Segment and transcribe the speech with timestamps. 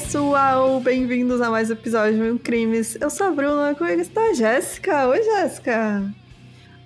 [0.00, 2.96] pessoal, bem-vindos a mais um episódio de um Crimes.
[3.00, 5.08] Eu sou a Bruna, comigo está a Jéssica.
[5.08, 6.14] Oi, Jéssica.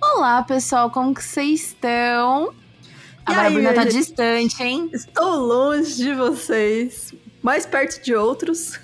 [0.01, 2.51] Olá, pessoal, como que vocês estão?
[3.29, 3.97] E a Bruna tá gente?
[3.97, 4.89] distante, hein?
[4.91, 7.13] Estou longe de vocês,
[7.43, 8.79] mais perto de outros.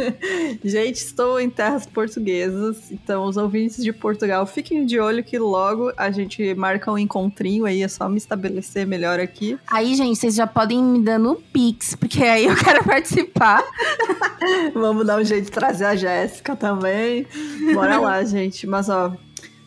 [0.62, 5.90] Gente, estou em terras portuguesas, então os ouvintes de Portugal fiquem de olho que logo
[5.96, 9.58] a gente marca um encontrinho aí, é só me estabelecer melhor aqui.
[9.66, 13.64] Aí, gente, vocês já podem me dando um pix, porque aí eu quero participar.
[14.74, 17.26] Vamos dar um jeito de trazer a Jéssica também.
[17.72, 18.66] Bora lá, gente.
[18.66, 19.16] Mas ó,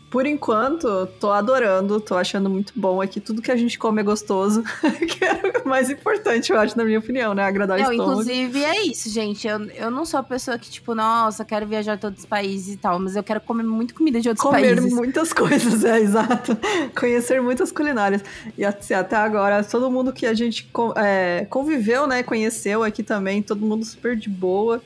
[0.10, 3.20] por enquanto, tô adorando, tô achando muito bom aqui.
[3.20, 4.64] Tudo que a gente come é gostoso,
[5.08, 7.44] que é o mais importante, eu acho, na minha opinião, né?
[7.44, 8.22] Agradar não, o estômago.
[8.22, 9.48] Inclusive, é isso, gente.
[9.48, 12.74] Eu, eu não sou a pessoa que, tipo, nossa, quero viajar a todos os países
[12.74, 14.80] e tal, mas eu quero comer muito comida de outros comer países.
[14.80, 16.58] Comer muitas coisas, é, exato.
[17.00, 18.24] Conhecer muitas culinárias.
[18.58, 23.44] E assim, até agora, todo mundo que a gente é, conviveu, né, conheceu aqui também,
[23.44, 24.82] todo mundo super de boa.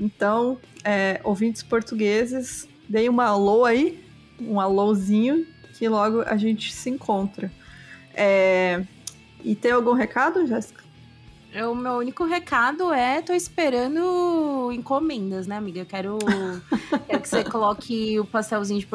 [0.00, 4.01] Então, é, ouvintes portugueses, deem uma alô aí
[4.48, 7.50] um alôzinho, que logo a gente se encontra.
[8.14, 8.82] É...
[9.44, 10.82] E tem algum recado, Jéssica?
[11.68, 15.80] O meu único recado é: tô esperando encomendas, né, amiga?
[15.80, 16.18] Eu quero,
[17.06, 18.86] quero que você coloque o pastelzinho de,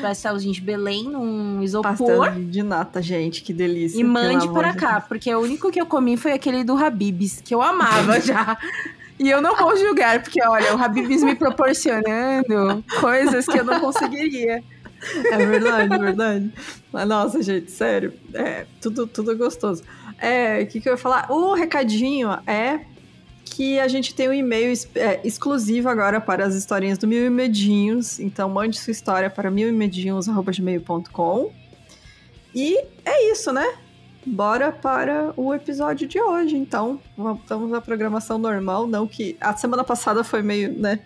[0.00, 1.92] pastelzinho de Belém num isopor.
[1.92, 3.98] Pastel de nata, gente, que delícia.
[3.98, 7.52] E mande para cá, porque o único que eu comi foi aquele do Habibs, que
[7.52, 8.56] eu amava já.
[9.18, 13.80] E eu não vou julgar, porque olha, o Habibs me proporcionando coisas que eu não
[13.80, 14.62] conseguiria.
[15.00, 16.52] É verdade, é verdade.
[16.92, 18.12] Mas, nossa, gente, sério.
[18.34, 19.84] É, tudo, tudo gostoso.
[20.18, 21.30] É, o que, que eu ia falar?
[21.30, 22.80] O recadinho é
[23.44, 27.30] que a gente tem um e-mail é, exclusivo agora para as historinhas do Mil e
[27.30, 28.20] Medinhos.
[28.20, 31.52] Então, mande sua história para milimedinhos.gmail.com.
[32.54, 33.74] E é isso, né?
[34.26, 37.00] Bora para o episódio de hoje, então.
[37.16, 39.36] Voltamos à programação normal, não que...
[39.40, 41.00] A semana passada foi meio, né?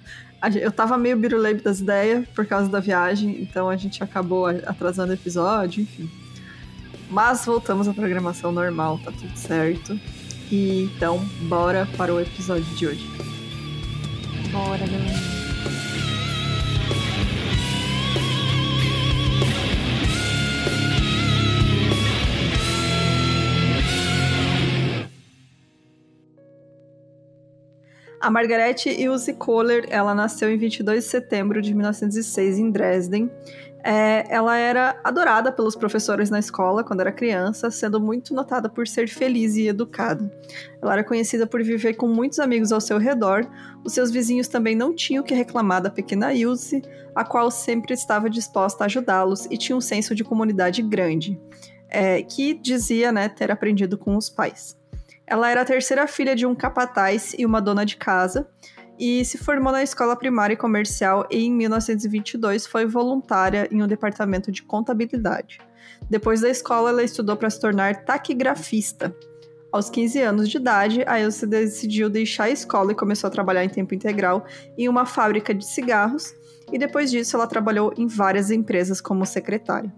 [0.61, 5.13] Eu tava meio biruleibe das ideias por causa da viagem, então a gente acabou atrasando
[5.13, 6.11] o episódio, enfim.
[7.09, 9.99] Mas voltamos à programação normal, tá tudo certo.
[10.51, 13.07] E então, bora para o episódio de hoje.
[14.51, 15.42] Bora, galera.
[28.23, 33.29] A Margarete Ilse Kohler, ela nasceu em 22 de setembro de 1906 em Dresden.
[33.83, 38.87] É, ela era adorada pelos professores na escola quando era criança, sendo muito notada por
[38.87, 40.31] ser feliz e educada.
[40.81, 43.45] Ela era conhecida por viver com muitos amigos ao seu redor.
[43.85, 46.81] Os seus vizinhos também não tinham que reclamar da pequena Ilse,
[47.17, 51.41] a qual sempre estava disposta a ajudá-los e tinha um senso de comunidade grande,
[51.89, 54.81] é, que dizia né, ter aprendido com os pais.
[55.27, 58.49] Ela era a terceira filha de um capataz e uma dona de casa,
[58.99, 63.87] e se formou na escola primária e comercial e em 1922 foi voluntária em um
[63.87, 65.61] departamento de contabilidade.
[66.09, 69.15] Depois da escola, ela estudou para se tornar taquigrafista.
[69.73, 73.65] Aos 15 anos de idade, a Ilse decidiu deixar a escola e começou a trabalhar
[73.65, 74.45] em tempo integral
[74.77, 76.35] em uma fábrica de cigarros,
[76.71, 79.93] e depois disso ela trabalhou em várias empresas como secretária.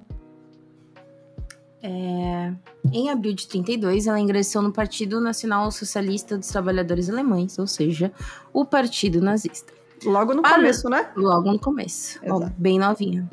[1.87, 2.51] É...
[2.91, 8.11] Em abril de 32, ela ingressou no Partido Nacional Socialista dos Trabalhadores Alemães, ou seja,
[8.55, 9.75] o Partido Nazista.
[10.03, 10.57] Logo no Para...
[10.57, 11.11] começo, né?
[11.15, 13.29] Logo no começo, ó, bem novinha.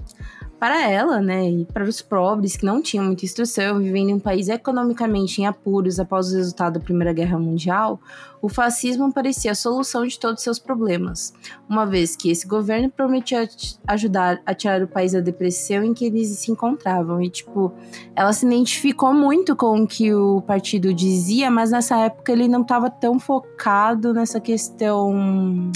[0.59, 4.19] Para ela, né, e para os pobres que não tinham muita instrução, vivendo em um
[4.19, 7.99] país economicamente em apuros após o resultado da Primeira Guerra Mundial,
[8.41, 11.33] o fascismo parecia a solução de todos seus problemas,
[11.69, 13.47] uma vez que esse governo prometia
[13.87, 17.21] ajudar a tirar o país da depressão em que eles se encontravam.
[17.21, 17.71] E, tipo,
[18.15, 22.61] ela se identificou muito com o que o partido dizia, mas nessa época ele não
[22.61, 25.71] estava tão focado nessa questão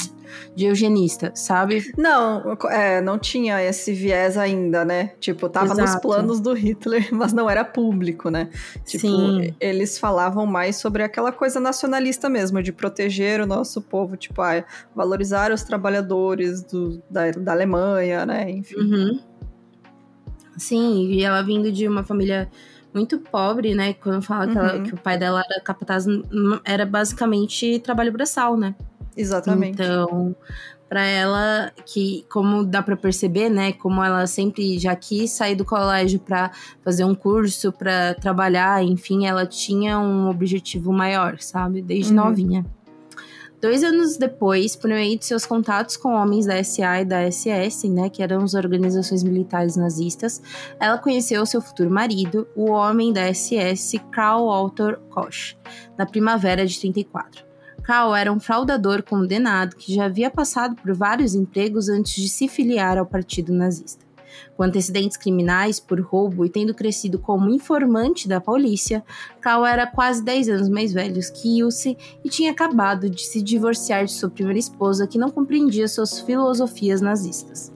[0.56, 1.92] de eugenista, sabe?
[1.98, 5.12] Não, é, não tinha esse viés ainda, né?
[5.20, 5.82] Tipo, tava Exato.
[5.82, 8.50] nos planos do Hitler, mas não era público, né?
[8.86, 9.54] Tipo, Sim.
[9.60, 14.64] eles falavam mais sobre aquela coisa nacionalista mesmo, de proteger o nosso povo, tipo, ah,
[14.96, 18.50] valorizar os trabalhadores do, da, da Alemanha, né?
[18.50, 18.76] Enfim.
[18.76, 19.20] Uhum.
[20.58, 22.50] Sim, e ela vindo de uma família
[22.94, 23.94] muito pobre, né?
[23.94, 24.52] Quando fala uhum.
[24.52, 26.06] que, ela, que, o pai dela era capataz,
[26.64, 28.74] era basicamente trabalho braçal, né?
[29.18, 29.82] Exatamente.
[29.82, 30.36] Então,
[30.88, 35.66] para ela, que como dá para perceber, né, como ela sempre já quis sair do
[35.66, 36.52] colégio para
[36.84, 42.26] fazer um curso, para trabalhar, enfim, ela tinha um objetivo maior, sabe, desde uhum.
[42.26, 42.66] novinha.
[43.62, 47.90] Dois anos depois, por meio de seus contatos com homens da SA e da SS,
[47.90, 50.40] né, que eram as organizações militares nazistas,
[50.80, 55.58] ela conheceu seu futuro marido, o homem da SS, Karl Walter Koch,
[55.98, 57.55] na primavera de 34.
[57.86, 62.48] Carl era um fraudador condenado que já havia passado por vários empregos antes de se
[62.48, 64.04] filiar ao partido nazista.
[64.58, 69.04] Com antecedentes criminais por roubo e tendo crescido como informante da polícia,
[69.40, 74.04] Carl era quase 10 anos mais velho que Ilse e tinha acabado de se divorciar
[74.04, 77.72] de sua primeira esposa que não compreendia suas filosofias nazistas.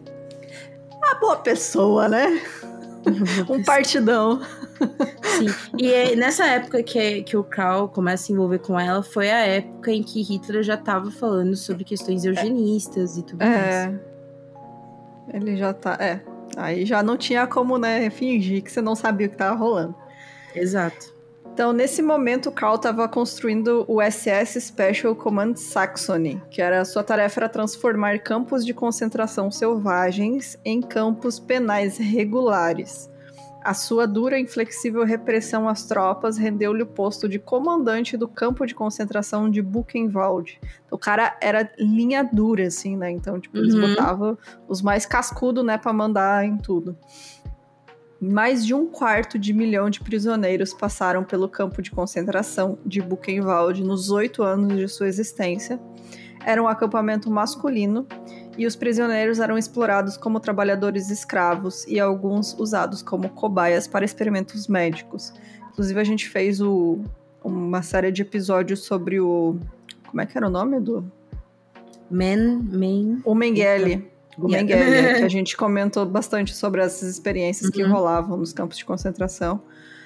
[0.92, 2.42] Uma boa pessoa, né?
[3.50, 4.42] Um partidão.
[4.42, 5.48] Sim.
[5.78, 9.30] E é nessa época que, que o Karl começa a se envolver com ela, foi
[9.30, 13.20] a época em que Hitler já estava falando sobre questões eugenistas é.
[13.20, 13.88] e tudo é.
[13.88, 14.00] mais.
[15.34, 15.98] Ele já tá.
[16.00, 16.22] É.
[16.58, 19.96] Aí já não tinha como, né, fingir que você não sabia o que estava rolando.
[20.56, 21.19] Exato.
[21.60, 27.04] Então, nesse momento, o Carl estava construindo o SS Special Command Saxony, que era sua
[27.04, 33.10] tarefa era transformar campos de concentração selvagens em campos penais regulares.
[33.62, 38.66] A sua dura e inflexível repressão às tropas rendeu-lhe o posto de comandante do campo
[38.66, 40.58] de concentração de Buchenwald.
[40.90, 43.12] O cara era linha dura, assim, né?
[43.12, 43.82] Então, tipo, eles uhum.
[43.82, 46.98] botavam os mais cascudos, né, pra mandar em tudo.
[48.22, 53.82] Mais de um quarto de milhão de prisioneiros passaram pelo campo de concentração de Buchenwald
[53.82, 55.80] nos oito anos de sua existência.
[56.46, 58.06] Era um acampamento masculino
[58.58, 64.68] e os prisioneiros eram explorados como trabalhadores escravos e alguns usados como cobaias para experimentos
[64.68, 65.34] médicos.
[65.72, 67.00] Inclusive, a gente fez o,
[67.42, 69.58] uma série de episódios sobre o.
[70.08, 71.10] Como é que era o nome do.
[72.12, 72.60] Men.
[72.64, 73.22] Men.
[73.24, 74.10] O Mengele
[74.48, 77.72] Mengele, que a gente comentou bastante sobre essas experiências uhum.
[77.72, 79.62] que rolavam nos campos de concentração.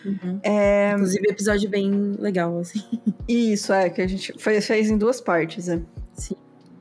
[0.06, 0.40] Uhum.
[0.44, 0.94] É...
[0.94, 2.82] Inclusive, episódio bem legal, assim.
[3.28, 5.82] Isso, é, que a gente fez em duas partes, né?
[6.14, 6.36] Sim.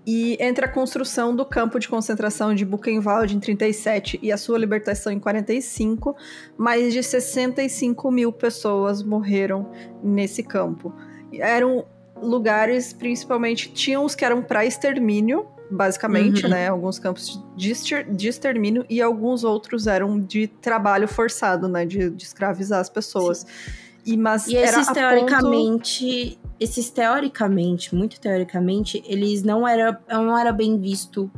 [0.05, 4.59] E entre a construção do campo de concentração de Buchenwald em 37 e a sua
[4.59, 6.17] libertação em 45,
[6.59, 9.71] mais de 65 mil pessoas morreram
[10.03, 10.93] nesse campo.
[11.33, 11.85] Eram
[12.21, 16.51] lugares, principalmente, tinham os que eram para extermínio, basicamente, uhum.
[16.51, 16.69] né?
[16.69, 17.73] Alguns campos de,
[18.05, 21.85] de extermínio e alguns outros eram de trabalho forçado, né?
[21.85, 23.39] De, de escravizar as pessoas.
[23.39, 23.73] Sim.
[24.05, 26.55] E, mas e esses teoricamente, ponto...
[26.59, 31.31] esses teoricamente, muito teoricamente, eles não era, não era bem visto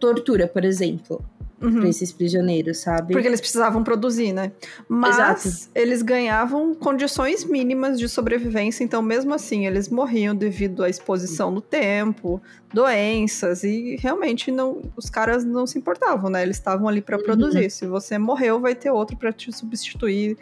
[0.00, 1.22] tortura, por exemplo
[1.60, 1.80] uhum.
[1.80, 3.12] para esses prisioneiros, sabe?
[3.12, 4.52] Porque eles precisavam produzir, né?
[4.88, 5.70] Mas Exato.
[5.74, 11.60] eles ganhavam condições mínimas de sobrevivência, então mesmo assim eles morriam devido à exposição no
[11.60, 12.40] tempo,
[12.72, 16.42] doenças e realmente não, os caras não se importavam, né?
[16.42, 17.24] Eles estavam ali para uhum.
[17.24, 17.70] produzir.
[17.70, 20.36] Se você morreu, vai ter outro para te substituir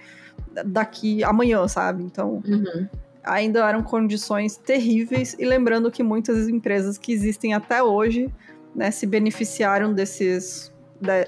[0.65, 2.03] daqui amanhã, sabe?
[2.03, 2.89] Então, uhum
[3.25, 8.31] ainda eram condições terríveis e lembrando que muitas empresas que existem até hoje,
[8.75, 10.74] né, se beneficiaram desses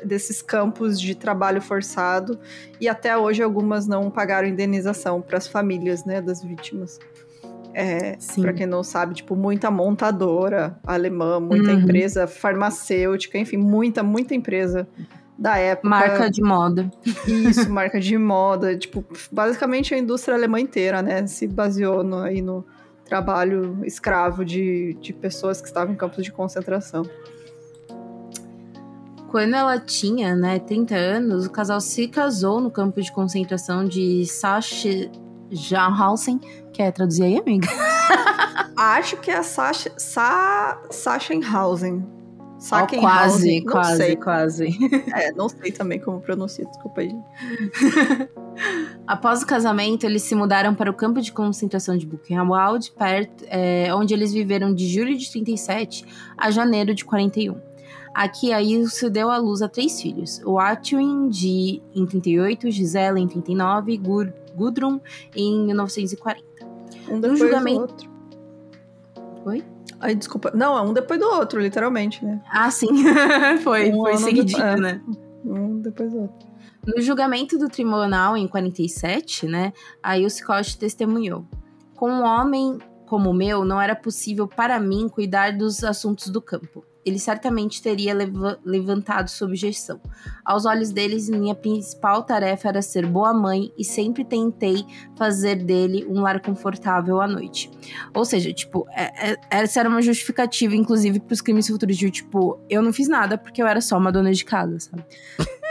[0.04, 2.38] desses campos de trabalho forçado
[2.80, 6.98] e até hoje algumas não pagaram indenização para as famílias né, das vítimas.
[7.78, 11.80] É, para quem não sabe, tipo, muita montadora alemã, muita uhum.
[11.80, 14.88] empresa farmacêutica, enfim, muita, muita empresa
[15.38, 15.88] da época.
[15.88, 16.90] Marca de moda.
[17.26, 18.76] Isso, marca de moda.
[18.76, 22.64] Tipo, basicamente a indústria alemã inteira, né, se baseou no, aí no
[23.04, 27.02] trabalho escravo de, de pessoas que estavam em campos de concentração.
[29.36, 34.24] Quando ela tinha, né, 30 anos, o casal se casou no campo de concentração de
[34.24, 36.38] Sachsenhausen,
[36.72, 37.68] que é traduzir aí, amiga?
[38.74, 42.02] Acho que é Sach Sa Sachsenhausen.
[42.02, 44.16] Oh, quase, não quase, sei.
[44.16, 44.74] quase.
[45.14, 47.14] É, não sei também como pronuncia, desculpa aí.
[49.06, 53.94] Após o casamento, eles se mudaram para o campo de concentração de Buchenwald, perto, é,
[53.94, 56.06] onde eles viveram de julho de 37
[56.38, 57.65] a janeiro de 41.
[58.16, 63.20] Aqui a Ilse deu à luz a três filhos: o Atwin de, em 38, Gisela
[63.20, 63.98] em 39 e
[64.56, 64.98] Gudrun
[65.34, 66.42] em 1940.
[67.10, 67.76] Um depois julgamento...
[67.76, 68.10] do outro.
[69.44, 69.64] Oi?
[70.00, 70.50] Ai, desculpa.
[70.54, 72.40] Não, é um depois do outro, literalmente, né?
[72.50, 72.88] Ah, sim.
[73.62, 74.80] foi, um foi seguidinho, é.
[74.80, 75.02] né?
[75.44, 76.48] Um depois do outro.
[76.86, 80.42] No julgamento do tribunal em 47, né, a Ilse
[80.78, 81.44] testemunhou.
[81.94, 86.40] Com um homem como o meu, não era possível para mim cuidar dos assuntos do
[86.40, 88.12] campo ele certamente teria
[88.64, 90.00] levantado sua objeção.
[90.44, 94.84] Aos olhos deles, minha principal tarefa era ser boa mãe e sempre tentei
[95.16, 97.70] fazer dele um lar confortável à noite.
[98.12, 102.10] Ou seja, tipo, é, é, essa era uma justificativa, inclusive, para os crimes futuros de
[102.10, 105.04] tipo, eu não fiz nada porque eu era só uma dona de casa, sabe?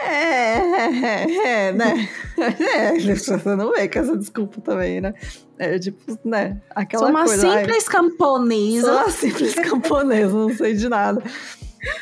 [0.04, 2.10] É, é, é, né?
[2.38, 5.14] É, você não vê com essa desculpa também, né?
[5.58, 6.62] É tipo, né?
[6.72, 8.88] Aquela Sou uma coisa, simples ai, camponesa.
[8.88, 11.24] Sou uma simples camponesa, não sei de nada.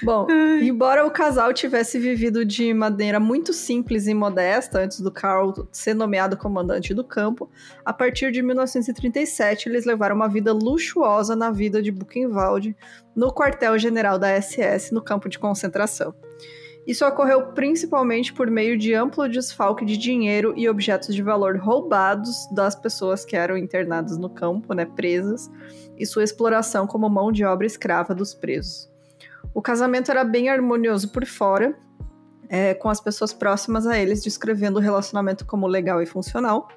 [0.02, 0.28] Bom,
[0.62, 5.94] embora o casal tivesse vivido de maneira muito simples e modesta antes do Carl ser
[5.94, 7.50] nomeado comandante do campo,
[7.84, 12.76] a partir de 1937 eles levaram uma vida luxuosa na vida de Buchenwald,
[13.16, 16.14] no quartel-general da SS no campo de concentração.
[16.86, 22.48] Isso ocorreu principalmente por meio de amplo desfalque de dinheiro e objetos de valor roubados
[22.52, 25.50] das pessoas que eram internadas no campo, né, presas,
[25.98, 28.92] e sua exploração como mão de obra escrava dos presos.
[29.54, 31.78] O casamento era bem harmonioso por fora,
[32.50, 36.68] é, com as pessoas próximas a eles descrevendo o relacionamento como legal e funcional,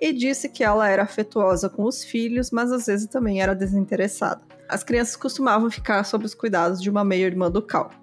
[0.00, 4.40] e disse que ela era afetuosa com os filhos, mas às vezes também era desinteressada.
[4.68, 8.01] As crianças costumavam ficar sob os cuidados de uma meia-irmã do Cal.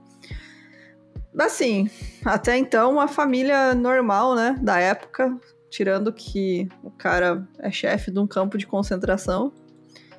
[1.38, 1.90] Assim,
[2.26, 5.38] até então, uma família normal, né, da época,
[5.70, 9.54] tirando que o cara é chefe de um campo de concentração,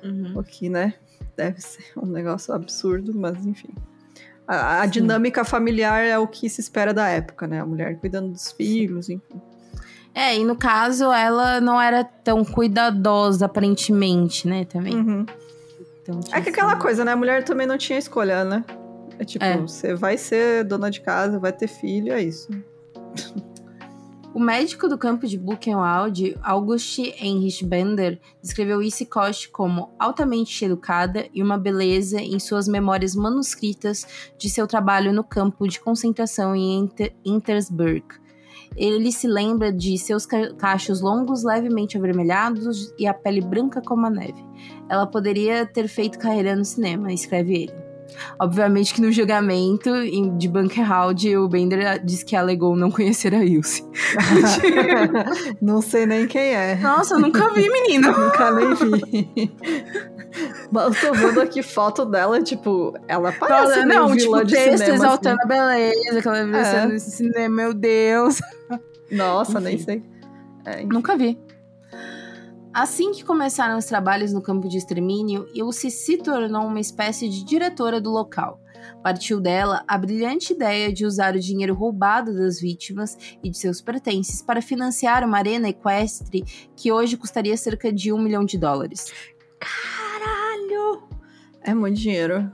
[0.03, 0.33] uhum.
[0.35, 0.93] o que, né,
[1.35, 3.73] deve ser um negócio absurdo, mas enfim.
[4.47, 8.31] A, a dinâmica familiar é o que se espera da época, né, a mulher cuidando
[8.31, 9.41] dos filhos, enfim.
[10.13, 14.95] É, e no caso, ela não era tão cuidadosa, aparentemente, né, também.
[14.95, 15.25] Uhum.
[16.01, 18.63] Então, é que aquela coisa, né, a mulher também não tinha escolha, né?
[19.21, 19.55] É tipo, é.
[19.55, 22.49] você vai ser dona de casa, vai ter filho, é isso.
[24.33, 31.27] O médico do campo de Buchenwald, August Heinrich Bender, descreveu Issy Koch como altamente educada
[31.31, 34.07] e uma beleza em suas memórias manuscritas
[34.39, 38.05] de seu trabalho no campo de concentração em Inter Intersburg.
[38.75, 44.09] Ele se lembra de seus cachos longos levemente avermelhados e a pele branca como a
[44.09, 44.43] neve.
[44.89, 47.90] Ela poderia ter feito carreira no cinema, escreve ele.
[48.39, 49.89] Obviamente que no julgamento
[50.37, 53.83] de Bunkerhold, o Bender disse que alegou não conhecer a Ilse.
[55.61, 56.75] não sei nem quem é.
[56.75, 58.11] Nossa, eu nunca vi, menina.
[58.17, 59.51] nunca nem vi.
[60.71, 64.77] Mas eu tô vendo aqui foto dela, tipo, ela parece não, não tipo, de texto
[64.77, 65.45] cinema, exaltando assim.
[65.45, 66.87] a beleza, aquela beleza é.
[66.87, 68.39] nesse cinema, meu Deus.
[69.11, 69.63] Nossa, Enfim.
[69.63, 70.03] nem sei.
[70.65, 71.37] É, nunca vi.
[72.73, 77.43] Assim que começaram os trabalhos no campo de extermínio, Ilse se tornou uma espécie de
[77.43, 78.61] diretora do local.
[79.03, 83.81] Partiu dela a brilhante ideia de usar o dinheiro roubado das vítimas e de seus
[83.81, 89.11] pertences para financiar uma arena equestre que hoje custaria cerca de um milhão de dólares.
[89.59, 91.03] Caralho!
[91.61, 92.49] É muito dinheiro.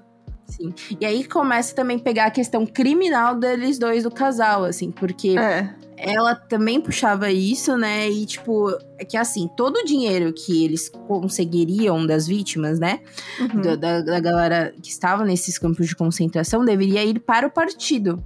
[0.47, 0.73] Sim.
[0.99, 5.37] E aí começa também a pegar a questão criminal deles dois do casal, assim, porque
[5.37, 8.07] é ela também puxava isso, né?
[8.07, 13.01] E, tipo, é que assim, todo o dinheiro que eles conseguiriam das vítimas, né?
[13.39, 13.61] Uhum.
[13.61, 18.23] Da, da, da, galera que estava nesses campos de concentração, deveria ir para o partido.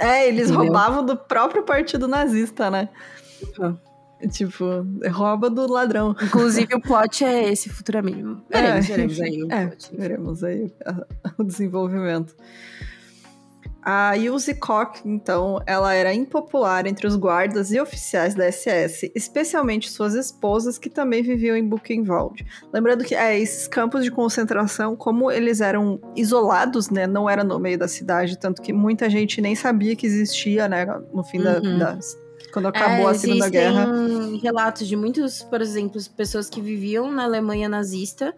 [0.00, 0.64] É, eles Entendeu?
[0.64, 2.88] roubavam do próprio partido nazista, né?
[3.58, 3.76] Uhum.
[4.30, 4.64] Tipo,
[5.10, 6.16] rouba do ladrão.
[6.22, 8.22] Inclusive, o plot é esse futuramente.
[8.48, 9.46] Veremos, é, veremos aí.
[9.50, 10.74] É, veremos aí
[11.36, 12.34] o desenvolvimento.
[13.88, 19.88] A Yuzi Koch, então, ela era impopular entre os guardas e oficiais da SS, especialmente
[19.88, 22.44] suas esposas, que também viviam em Buchenwald.
[22.72, 27.60] Lembrando que é, esses campos de concentração, como eles eram isolados, né, não era no
[27.60, 31.78] meio da cidade, tanto que muita gente nem sabia que existia, né, no fim uhum.
[31.78, 31.96] da,
[32.52, 33.86] quando acabou é, a Segunda Guerra.
[34.42, 38.34] relatos de muitos, por exemplo, pessoas que viviam na Alemanha nazista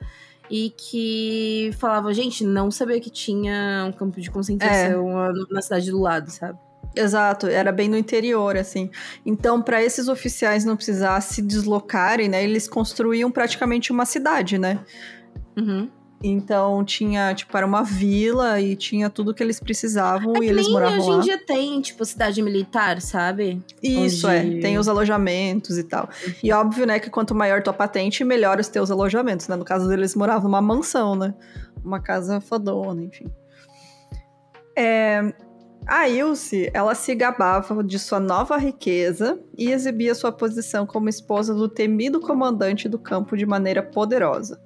[0.50, 5.32] e que falava, gente, não sabia que tinha um campo de concentração é.
[5.50, 6.58] na cidade do lado, sabe?
[6.96, 8.90] Exato, era bem no interior, assim.
[9.24, 14.80] Então, para esses oficiais não precisar se deslocarem, né, eles construíam praticamente uma cidade, né?
[15.56, 15.88] Uhum.
[16.22, 20.68] Então tinha, tipo, era uma vila e tinha tudo que eles precisavam é e eles
[20.68, 21.16] moravam hoje lá.
[21.18, 23.62] hoje em dia tem, tipo, cidade militar, sabe?
[23.80, 24.58] Isso, é.
[24.60, 26.08] Tem os alojamentos e tal.
[26.42, 29.54] E óbvio, né, que quanto maior tua patente, melhor os teus alojamentos, né?
[29.54, 31.34] No caso deles, moravam numa mansão, né?
[31.84, 33.26] Uma casa fodona, enfim.
[34.76, 35.32] É...
[35.86, 41.54] A Ilse, ela se gabava de sua nova riqueza e exibia sua posição como esposa
[41.54, 44.60] do temido comandante do campo de maneira poderosa.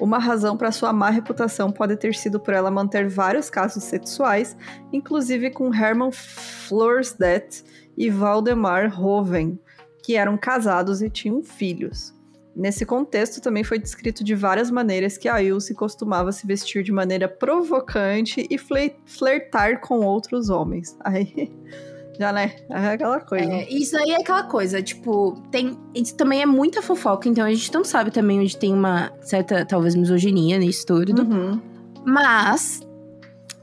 [0.00, 4.56] Uma razão para sua má reputação pode ter sido por ela manter vários casos sexuais,
[4.92, 7.64] inclusive com Hermann Florsdet
[7.96, 9.58] e Valdemar Hoven,
[10.02, 12.14] que eram casados e tinham filhos.
[12.56, 16.90] Nesse contexto, também foi descrito de várias maneiras que a Ilse costumava se vestir de
[16.90, 18.56] maneira provocante e
[19.04, 20.96] flertar com outros homens.
[21.00, 21.52] Aí
[22.18, 22.52] já, né?
[22.70, 23.50] É aquela coisa.
[23.50, 25.78] É, isso aí é aquela coisa, tipo, tem.
[25.94, 29.64] Isso também é muita fofoca, então a gente não sabe também onde tem uma certa,
[29.64, 31.22] talvez, misoginia nisso tudo.
[31.22, 31.60] Uhum.
[32.04, 32.80] Mas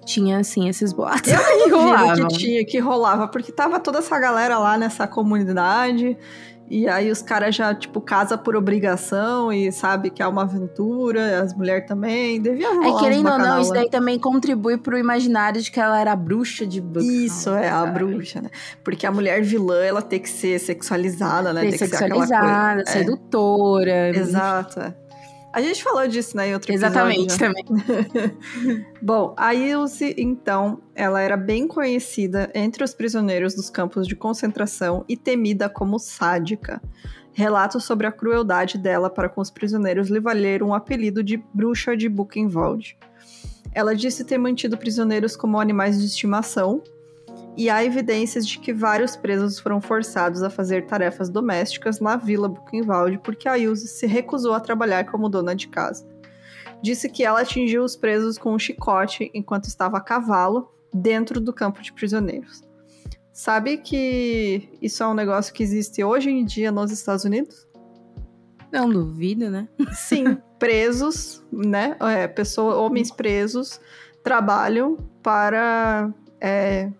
[0.06, 1.32] tinha, assim, esses boatos.
[1.32, 2.28] Eu que rolavam.
[2.28, 6.18] que tinha, que rolava, porque tava toda essa galera lá nessa comunidade.
[6.74, 11.44] E aí os caras já, tipo, casa por obrigação e sabe que é uma aventura,
[11.44, 12.42] as mulheres também.
[12.42, 16.02] Devia rolar É querendo ou não, isso daí também contribui pro imaginário de que ela
[16.02, 17.26] era a bruxa de Buckingham.
[17.26, 18.50] Isso, é, a bruxa, né?
[18.84, 21.62] Porque a mulher vilã, ela tem que ser sexualizada, né?
[21.62, 23.92] Tem, tem que ser sedutora.
[23.92, 24.10] É.
[24.10, 24.96] Exato, é.
[25.54, 27.56] A gente falou disso, né, em outro Exatamente, episódio.
[27.56, 28.88] Exatamente, também.
[29.00, 35.06] Bom, a Ilse, então, ela era bem conhecida entre os prisioneiros dos campos de concentração
[35.08, 36.82] e temida como sádica.
[37.34, 41.96] Relatos sobre a crueldade dela para com os prisioneiros lhe valeram um apelido de bruxa
[41.96, 42.98] de Buchenwald.
[43.72, 46.82] Ela disse ter mantido prisioneiros como animais de estimação,
[47.56, 52.50] e há evidências de que vários presos foram forçados a fazer tarefas domésticas na Vila
[52.50, 56.08] Buchenwald porque a Ilse se recusou a trabalhar como dona de casa.
[56.82, 61.54] Disse que ela atingiu os presos com um chicote enquanto estava a cavalo dentro do
[61.54, 62.62] campo de prisioneiros.
[63.32, 67.68] Sabe que isso é um negócio que existe hoje em dia nos Estados Unidos?
[68.72, 69.68] Não duvido, né?
[69.94, 71.96] Sim, presos, né?
[72.02, 73.80] É, pessoas, homens presos
[74.24, 76.92] trabalham para é,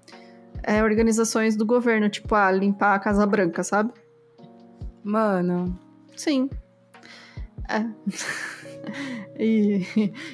[0.64, 3.92] é, organizações do governo, tipo, a ah, limpar a Casa Branca, sabe?
[5.04, 5.78] Mano.
[6.16, 6.50] Sim.
[7.70, 7.86] É.
[9.38, 9.86] e,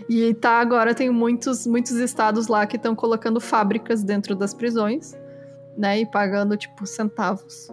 [0.08, 5.18] e tá agora tem muitos, muitos estados lá que estão colocando fábricas dentro das prisões,
[5.78, 6.00] né?
[6.00, 7.70] E pagando, tipo, centavos.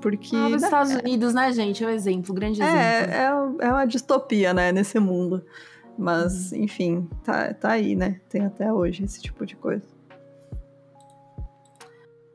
[0.00, 0.34] Porque.
[0.34, 1.84] Ah, os né, Estados Unidos, né, gente?
[1.84, 3.60] É um exemplo, grande é, exemplo.
[3.60, 5.44] É, é uma distopia, né, nesse mundo.
[5.96, 6.58] Mas, uhum.
[6.58, 8.20] enfim, tá, tá aí, né?
[8.28, 9.86] Tem até hoje esse tipo de coisa.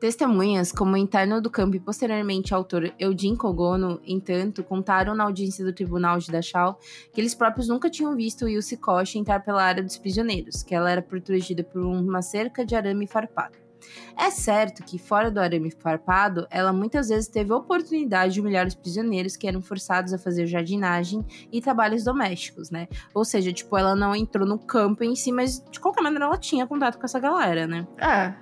[0.00, 5.24] Testemunhas, como o interno do campo e posteriormente o autor Eudin Kogono, entanto, contaram na
[5.24, 6.78] audiência do tribunal de Dachau
[7.12, 10.88] que eles próprios nunca tinham visto Yussi Koshi entrar pela área dos prisioneiros, que ela
[10.88, 13.58] era protegida por uma cerca de arame farpado.
[14.16, 18.66] É certo que, fora do arame farpado, ela muitas vezes teve a oportunidade de humilhar
[18.66, 22.88] os prisioneiros que eram forçados a fazer jardinagem e trabalhos domésticos, né?
[23.14, 26.38] Ou seja, tipo, ela não entrou no campo em si, mas de qualquer maneira ela
[26.38, 27.86] tinha contato com essa galera, né?
[27.98, 28.34] É,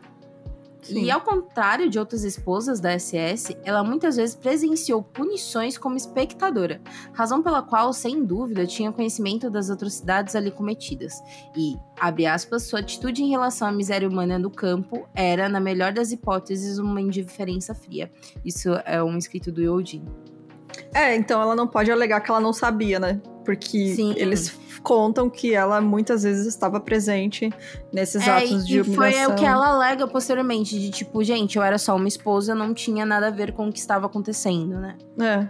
[0.86, 1.04] Sim.
[1.04, 6.80] E ao contrário de outras esposas da SS, ela muitas vezes presenciou punições como espectadora,
[7.12, 11.20] razão pela qual, sem dúvida, tinha conhecimento das atrocidades ali cometidas.
[11.56, 15.92] E, abre aspas, sua atitude em relação à miséria humana no campo era, na melhor
[15.92, 18.10] das hipóteses, uma indiferença fria.
[18.44, 20.08] Isso é um escrito do Eugene.
[20.94, 23.20] É, então ela não pode alegar que ela não sabia, né?
[23.46, 24.12] Porque Sim.
[24.16, 27.48] eles contam que ela muitas vezes estava presente
[27.92, 29.24] nesses é, atos de humilhação.
[29.24, 32.74] Foi o que ela alega posteriormente, de tipo, gente, eu era só uma esposa, não
[32.74, 34.98] tinha nada a ver com o que estava acontecendo, né?
[35.20, 35.48] É.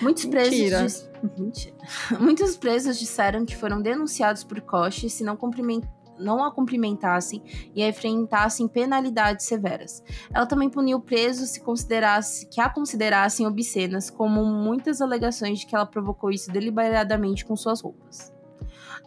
[0.00, 1.08] Muitos presos.
[1.36, 1.74] Mentira.
[2.20, 7.42] Muitos presos disseram que foram denunciados por Koch se não cumprimentar não a cumprimentassem
[7.74, 10.02] e a enfrentassem penalidades severas.
[10.32, 15.74] Ela também puniu presos se considerasse que a considerassem obscenas, como muitas alegações de que
[15.74, 18.34] ela provocou isso deliberadamente com suas roupas.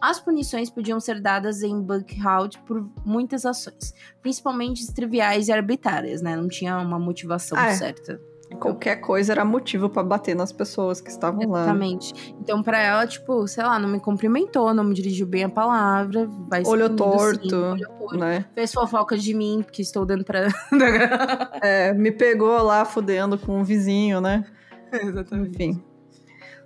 [0.00, 3.92] As punições podiam ser dadas em Buckhout por muitas ações,
[4.22, 6.36] principalmente triviais e arbitrárias, né?
[6.36, 7.74] Não tinha uma motivação ah, é.
[7.74, 8.29] certa.
[8.58, 11.52] Qualquer coisa era motivo para bater nas pessoas que estavam Exatamente.
[11.52, 11.60] lá.
[11.62, 12.36] Exatamente.
[12.40, 16.28] Então, para ela, tipo, sei lá, não me cumprimentou, não me dirigiu bem a palavra,
[16.48, 18.44] vai olho torto, assim, olho torto, né?
[18.54, 20.48] Fez fofoca de mim, porque estou dando pra.
[21.62, 24.44] é, me pegou lá fudendo com um vizinho, né?
[24.92, 25.54] Exatamente.
[25.54, 25.82] Enfim.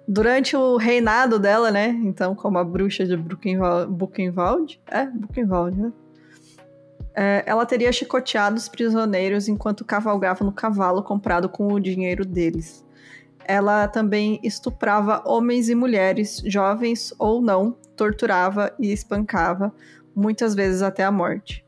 [0.06, 1.88] Durante o reinado dela, né?
[1.88, 4.80] Então, como a bruxa de Buchenwald.
[4.86, 5.92] É, Buchenwald, né?
[7.14, 12.84] É, ela teria chicoteado os prisioneiros enquanto cavalgava no cavalo comprado com o dinheiro deles.
[13.46, 19.72] Ela também estuprava homens e mulheres, jovens ou não, torturava e espancava,
[20.14, 21.64] muitas vezes até a morte.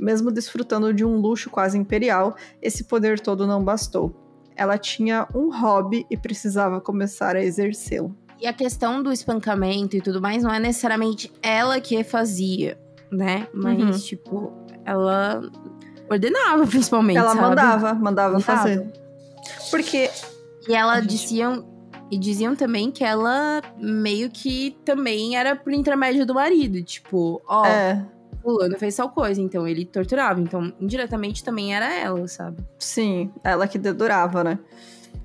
[0.00, 4.14] Mesmo desfrutando de um luxo quase imperial, esse poder todo não bastou.
[4.56, 8.16] Ela tinha um hobby e precisava começar a exercê-lo.
[8.40, 12.78] E a questão do espancamento e tudo mais não é necessariamente ela que fazia,
[13.10, 13.48] né?
[13.52, 13.90] Mas, uhum.
[13.90, 14.52] tipo,
[14.88, 15.42] ela
[16.10, 17.18] ordenava, principalmente.
[17.18, 17.40] Ela sabe?
[17.40, 18.86] mandava, mandava, fazer.
[19.70, 20.10] Porque.
[20.68, 21.08] E ela gente...
[21.08, 21.78] diziam.
[22.10, 26.82] E diziam também que ela meio que também era por intermédio do marido.
[26.82, 28.02] Tipo, ó, é.
[28.42, 30.40] fulano fez tal coisa, então ele torturava.
[30.40, 32.64] Então, indiretamente também era ela, sabe?
[32.78, 34.58] Sim, ela que dedurava, né?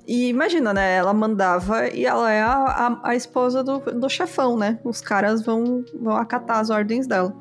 [0.06, 0.96] E imagina, né?
[0.96, 4.78] Ela mandava e ela é a, a, a esposa do, do chefão, né?
[4.84, 7.34] Os caras vão, vão acatar as ordens dela.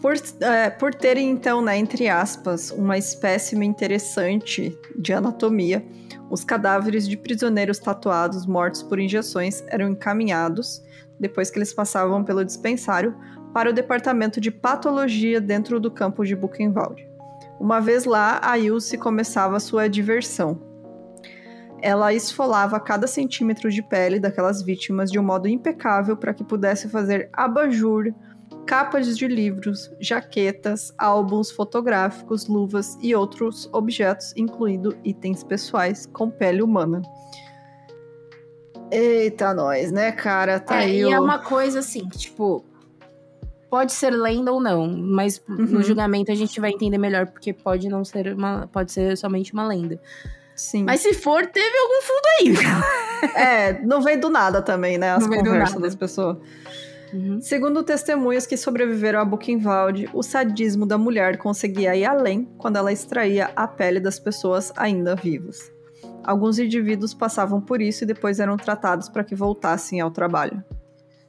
[0.00, 5.84] Por, é, por terem, então, né, entre aspas, uma espécime interessante de anatomia,
[6.30, 10.82] os cadáveres de prisioneiros tatuados mortos por injeções eram encaminhados,
[11.18, 13.16] depois que eles passavam pelo dispensário,
[13.52, 17.08] para o departamento de patologia dentro do campo de Buchenwald.
[17.58, 20.60] Uma vez lá, a Ilse começava sua diversão.
[21.80, 26.88] Ela esfolava cada centímetro de pele daquelas vítimas de um modo impecável para que pudesse
[26.88, 28.12] fazer abajur,
[28.68, 36.60] capas de livros, jaquetas, álbuns fotográficos, luvas e outros objetos, incluindo itens pessoais com pele
[36.60, 37.00] humana.
[38.90, 40.60] Eita, nós, né, cara?
[40.60, 40.98] Tá é, aí.
[40.98, 41.10] E o...
[41.10, 42.62] é uma coisa assim, tipo,
[43.70, 45.56] pode ser lenda ou não, mas uhum.
[45.56, 48.68] no julgamento a gente vai entender melhor, porque pode não ser uma.
[48.70, 49.98] Pode ser somente uma lenda.
[50.54, 50.84] Sim.
[50.84, 53.34] Mas se for, teve algum fundo aí.
[53.34, 55.12] é, não veio do nada também, né?
[55.16, 56.36] As não conversas das pessoas.
[57.12, 57.40] Uhum.
[57.40, 62.92] Segundo testemunhas que sobreviveram a Buchenwald, o sadismo da mulher conseguia ir além quando ela
[62.92, 65.72] extraía a pele das pessoas ainda vivas.
[66.24, 70.62] Alguns indivíduos passavam por isso e depois eram tratados para que voltassem ao trabalho.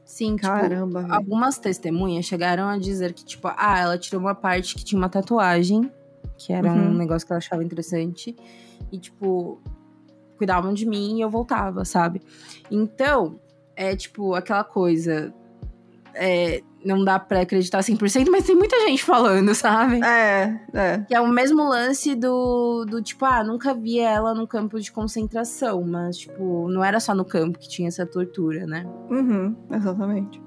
[0.03, 4.35] Sim, tipo, Caramba, tipo, algumas testemunhas chegaram a dizer que, tipo, ah, ela tirou uma
[4.35, 5.89] parte que tinha uma tatuagem,
[6.37, 6.89] que era uhum.
[6.89, 8.35] um negócio que ela achava interessante,
[8.91, 9.61] e, tipo,
[10.35, 12.21] cuidavam de mim e eu voltava, sabe?
[12.71, 13.39] Então,
[13.75, 15.33] é tipo aquela coisa
[16.13, 20.03] é, não dá pra acreditar 100%, mas tem muita gente falando, sabe?
[20.03, 20.97] É, é.
[21.07, 24.91] Que é o mesmo lance do, do tipo, ah, nunca vi ela no campo de
[24.91, 28.85] concentração, mas, tipo, não era só no campo que tinha essa tortura, né?
[29.09, 30.41] Uhum, exatamente.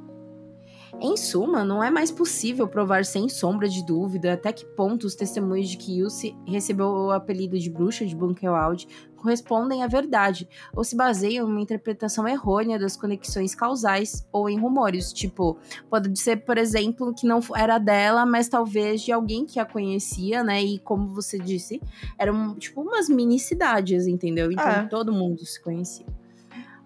[1.00, 5.16] Em suma, não é mais possível provar sem sombra de dúvida até que ponto os
[5.16, 8.86] testemunhos de que Yussi recebeu o apelido de bruxa de Buchenwald
[9.22, 14.58] correspondem à verdade, ou se baseiam em uma interpretação errônea das conexões causais ou em
[14.58, 15.12] rumores.
[15.12, 15.56] Tipo,
[15.88, 20.42] pode ser, por exemplo, que não era dela, mas talvez de alguém que a conhecia,
[20.42, 20.62] né?
[20.62, 21.80] E como você disse,
[22.18, 24.50] eram tipo umas mini cidades, entendeu?
[24.50, 24.86] Então é.
[24.86, 26.06] todo mundo se conhecia.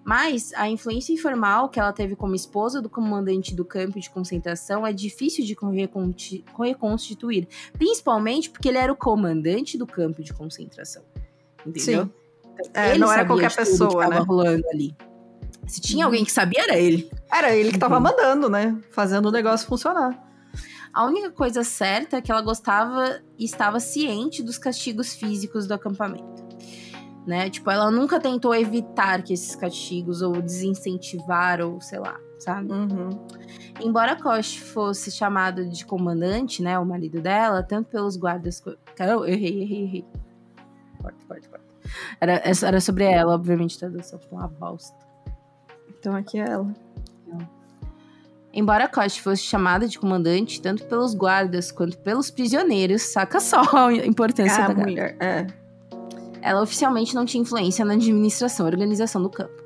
[0.04, 4.86] Mas a influência informal que ela teve como esposa do comandante do campo de concentração
[4.86, 5.56] é difícil de
[6.56, 11.02] reconstituir, principalmente porque ele era o comandante do campo de concentração.
[11.66, 12.04] Entendeu?
[12.04, 12.10] Sim.
[12.74, 14.18] É, não era qualquer pessoa, né?
[14.18, 14.96] rolando ali.
[15.66, 17.10] Se tinha alguém que sabia, era ele.
[17.32, 18.02] Era ele que tava uhum.
[18.02, 18.78] mandando, né?
[18.90, 20.26] Fazendo o negócio funcionar.
[20.96, 25.74] A única coisa certa é que ela gostava e estava ciente dos castigos físicos do
[25.74, 26.46] acampamento.
[27.26, 27.50] Né?
[27.50, 32.72] Tipo, ela nunca tentou evitar que esses castigos ou desincentivar ou sei lá, sabe?
[32.72, 33.10] Uhum.
[33.80, 38.62] Embora Kosh fosse chamado de comandante, né, o marido dela, tanto pelos guardas,
[38.98, 40.04] eu errei, errei, errei.
[41.02, 41.65] Corta, corta, corta.
[42.20, 44.96] Era, era sobre ela, obviamente, tradução foi uma bosta.
[45.98, 46.72] Então aqui é ela.
[48.52, 53.92] Embora Kosh fosse chamada de comandante tanto pelos guardas quanto pelos prisioneiros, saca só a
[53.94, 55.46] importância ah, da mulher, é.
[56.40, 59.62] Ela oficialmente não tinha influência na administração e organização do campo.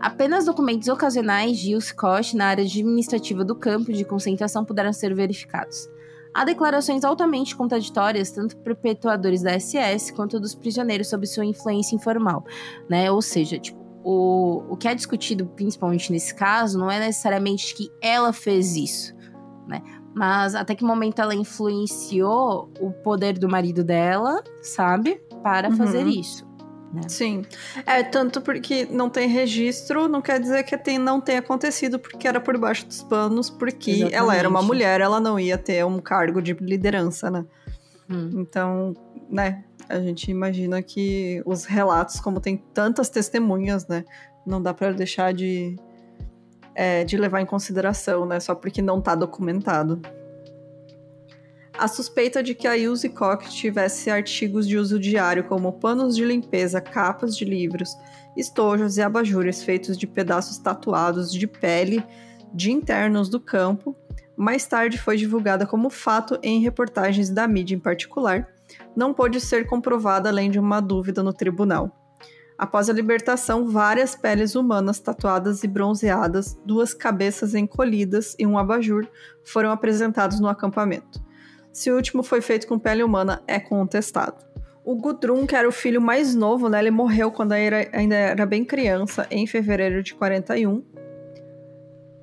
[0.00, 5.88] Apenas documentos ocasionais de Koch na área administrativa do campo de concentração puderam ser verificados.
[6.34, 12.44] Há declarações altamente contraditórias, tanto perpetuadores da SS quanto dos prisioneiros sob sua influência informal,
[12.90, 13.10] né?
[13.10, 17.88] Ou seja, tipo, o, o que é discutido principalmente nesse caso não é necessariamente que
[18.02, 19.14] ela fez isso,
[19.68, 19.80] né?
[20.14, 25.20] Mas até que momento ela influenciou o poder do marido dela, sabe?
[25.42, 25.76] Para uhum.
[25.76, 26.46] fazer isso.
[26.94, 27.02] Né?
[27.08, 27.44] Sim.
[27.84, 32.28] É, tanto porque não tem registro, não quer dizer que tem, não tenha acontecido porque
[32.28, 34.14] era por baixo dos panos, porque Exatamente.
[34.14, 37.44] ela era uma mulher, ela não ia ter um cargo de liderança, né?
[38.08, 38.30] Hum.
[38.34, 38.94] Então,
[39.28, 44.04] né, a gente imagina que os relatos, como tem tantas testemunhas, né,
[44.46, 45.76] não dá para deixar de,
[46.76, 50.00] é, de levar em consideração, né, só porque não tá documentado.
[51.76, 56.24] A suspeita de que a Ilse Koch tivesse artigos de uso diário, como panos de
[56.24, 57.96] limpeza, capas de livros,
[58.36, 62.04] estojos e abajures feitos de pedaços tatuados de pele
[62.52, 63.96] de internos do campo,
[64.36, 68.48] mais tarde foi divulgada como fato em reportagens da mídia em particular,
[68.94, 71.90] não pôde ser comprovada além de uma dúvida no tribunal.
[72.56, 79.08] Após a libertação, várias peles humanas tatuadas e bronzeadas, duas cabeças encolhidas e um abajur
[79.44, 81.23] foram apresentados no acampamento.
[81.74, 84.36] Se o último foi feito com pele humana, é contestado.
[84.84, 88.46] O Gudrun, que era o filho mais novo, né, ele morreu quando era, ainda era
[88.46, 90.84] bem criança, em fevereiro de 41.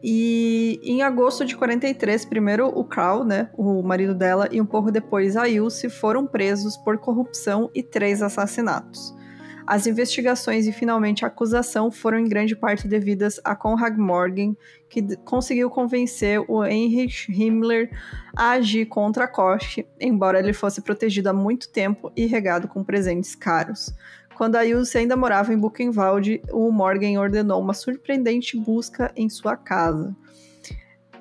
[0.02, 4.90] E em agosto de 43, primeiro o Carl, né, o marido dela, e um pouco
[4.90, 9.14] depois a Ilse foram presos por corrupção e três assassinatos.
[9.72, 14.54] As investigações e finalmente a acusação foram em grande parte devidas a Konrad Morgan,
[14.90, 17.90] que conseguiu convencer o Heinrich Himmler
[18.36, 23.34] a agir contra Koch, embora ele fosse protegido há muito tempo e regado com presentes
[23.34, 23.94] caros.
[24.36, 24.64] Quando a
[24.98, 30.14] ainda morava em Buchenwald, o Morgan ordenou uma surpreendente busca em sua casa.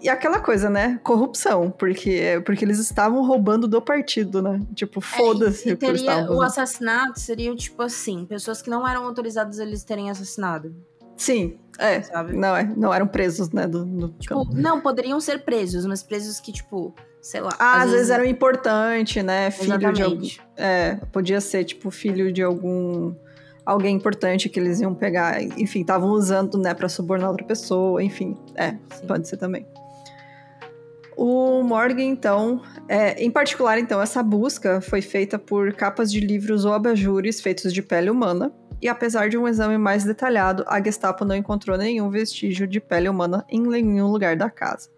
[0.03, 0.99] E aquela coisa, né?
[1.05, 4.59] Corrupção, porque, porque eles estavam roubando do partido, né?
[4.75, 8.63] Tipo, É, foda-se e o que eles teria- estavam O assassinato seria, tipo assim, pessoas
[8.63, 10.75] que não eram autorizadas eles terem assassinado,
[11.17, 12.01] Sim, é.
[12.01, 12.35] sabe?
[12.35, 13.67] Não, é, não eram presos, né?
[13.67, 17.51] Do, do Tipo, não, poderiam ser presos, mas presos que, tipo, sei lá.
[17.59, 19.51] Ah, às, vezes eram importantes, né?
[19.51, 19.99] Filho de algum.
[20.01, 20.41] Exatamente.
[20.57, 23.15] É, podia ser, tipo, filho de algum.
[23.67, 25.43] Alguém importante que eles iam pegar.
[25.43, 28.03] Enfim, estavam usando, né, pra subornar outra pessoa.
[28.03, 29.07] Enfim, é, Sim.
[29.07, 29.67] pode ser também.
[31.23, 36.65] O Morgan, então, é, em particular, então, essa busca foi feita por capas de livros
[36.65, 38.51] ou abajures feitos de pele humana.
[38.81, 43.07] E apesar de um exame mais detalhado, a Gestapo não encontrou nenhum vestígio de pele
[43.07, 44.89] humana em nenhum lugar da casa.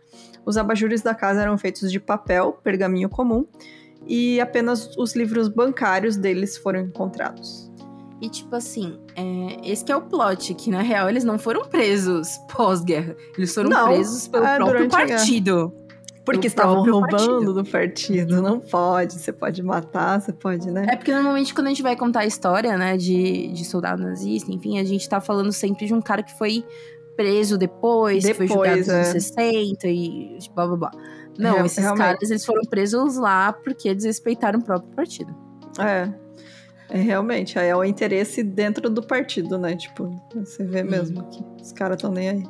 [0.46, 3.44] Os abajures da casa eram feitos de papel, pergaminho comum,
[4.06, 7.68] e apenas os livros bancários deles foram encontrados.
[8.20, 11.64] E tipo assim, é, esse que é o plot, que na real eles não foram
[11.64, 13.16] presos pós-guerra.
[13.36, 15.74] Eles foram Não, presos pelo é, próprio partido.
[16.24, 18.40] Porque estavam roubando do partido.
[18.40, 19.14] Não pode.
[19.14, 20.86] Você pode matar, você pode, né?
[20.88, 24.52] É porque normalmente quando a gente vai contar a história, né, de, de soldado nazista,
[24.52, 26.64] enfim, a gente tá falando sempre de um cara que foi
[27.16, 29.20] preso depois, que foi julgado Depois, nos anos é.
[29.20, 30.90] 60 e blá blá blá.
[31.38, 32.04] Não, Real- esses realmente.
[32.04, 35.34] caras, eles foram presos lá porque desrespeitaram o próprio partido.
[35.78, 36.08] É.
[36.90, 39.74] É realmente, aí é o interesse dentro do partido, né?
[39.74, 42.42] Tipo, você vê mesmo que os caras estão nem aí.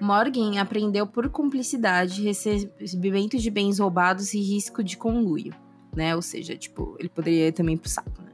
[0.00, 5.54] Morgan aprendeu por cumplicidade, recebimento de bens roubados e risco de conluio,
[5.94, 6.16] né?
[6.16, 8.30] Ou seja, tipo, ele poderia ir também pro saco, né?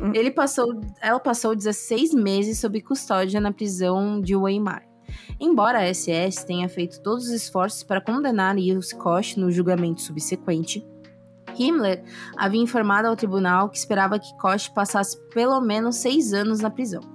[0.00, 0.12] Hum.
[0.14, 4.88] ele passou, ela passou 16 meses sob custódia na prisão de Weimar.
[5.38, 8.56] Embora a SS tenha feito todos os esforços para condenar
[8.98, 10.86] Koch no julgamento subsequente,
[11.58, 12.02] Himmler
[12.38, 17.11] havia informado ao tribunal que esperava que Koch passasse pelo menos seis anos na prisão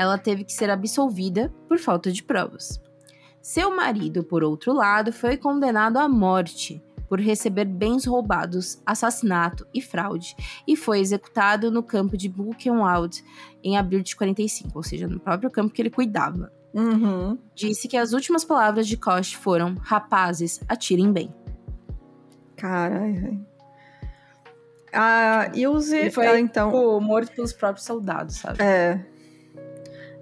[0.00, 2.80] ela teve que ser absolvida por falta de provas.
[3.42, 9.82] Seu marido, por outro lado, foi condenado à morte por receber bens roubados, assassinato e
[9.82, 10.34] fraude,
[10.66, 13.22] e foi executado no campo de Buchenwald
[13.62, 16.50] em abril de 45, ou seja, no próprio campo que ele cuidava.
[16.72, 17.36] Uhum.
[17.54, 21.34] Disse que as últimas palavras de Koch foram: rapazes, atirem bem.
[22.56, 23.46] Caralho, velho.
[24.94, 26.70] A Ilse, Ele foi, ela, então.
[26.70, 28.62] Tipo, morto pelos próprios soldados, sabe?
[28.62, 29.09] É.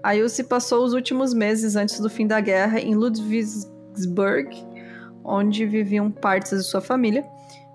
[0.08, 4.48] A Ilse passou os últimos meses antes do fim da guerra em Ludwigsburg,
[5.22, 7.26] onde viviam partes de sua família,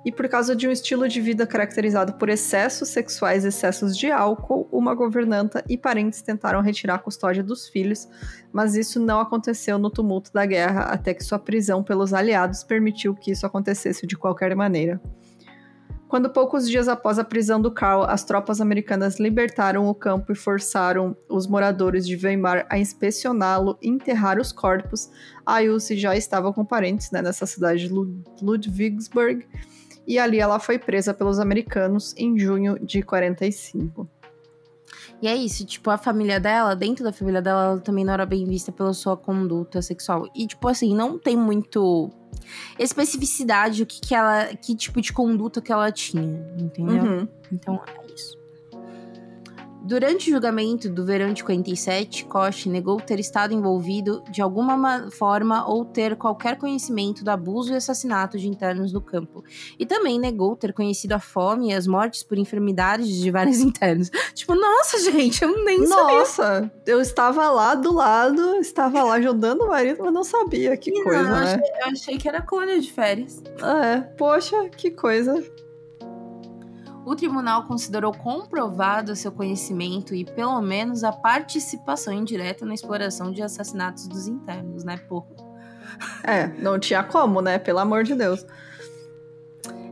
[0.04, 4.12] e por causa de um estilo de vida caracterizado por excessos sexuais e excessos de
[4.12, 8.10] álcool, uma governanta e parentes tentaram retirar a custódia dos filhos,
[8.52, 13.14] mas isso não aconteceu no tumulto da guerra, até que sua prisão pelos aliados permitiu
[13.14, 15.00] que isso acontecesse de qualquer maneira.
[16.14, 20.36] Quando poucos dias após a prisão do Karl, as tropas americanas libertaram o campo e
[20.36, 25.10] forçaram os moradores de Weimar a inspecioná-lo e enterrar os corpos,
[25.44, 29.44] a Ilse já estava com parentes né, nessa cidade de Lud- Ludwigsburg,
[30.06, 34.08] e ali ela foi presa pelos americanos em junho de 45.
[35.24, 38.26] E é isso, tipo, a família dela, dentro da família dela, ela também não era
[38.26, 40.28] bem vista pela sua conduta sexual.
[40.36, 42.12] E, tipo, assim, não tem muito
[42.78, 44.48] especificidade o que, que ela.
[44.48, 47.06] que tipo de conduta que ela tinha, entendeu?
[47.06, 47.28] Uhum.
[47.50, 48.38] Então é isso.
[49.86, 55.12] Durante o julgamento do verão de 47, Koch negou ter estado envolvido de alguma ma-
[55.12, 59.44] forma ou ter qualquer conhecimento do abuso e assassinato de internos do campo.
[59.78, 64.10] E também negou ter conhecido a fome e as mortes por enfermidades de vários internos.
[64.34, 66.18] Tipo, nossa, gente, eu nem sabia.
[66.20, 70.78] Nossa, eu estava lá do lado, estava lá ajudando o marido, mas não sabia.
[70.78, 71.44] Que Não, coisa, eu, né?
[71.44, 73.44] achei, eu achei que era colônia de férias.
[73.62, 75.44] É, poxa, que coisa.
[77.06, 83.42] O tribunal considerou comprovado seu conhecimento e, pelo menos, a participação indireta na exploração de
[83.42, 85.26] assassinatos dos internos, né, pô?
[86.24, 87.60] É, não tinha como, né?
[87.60, 88.46] Pelo amor de Deus.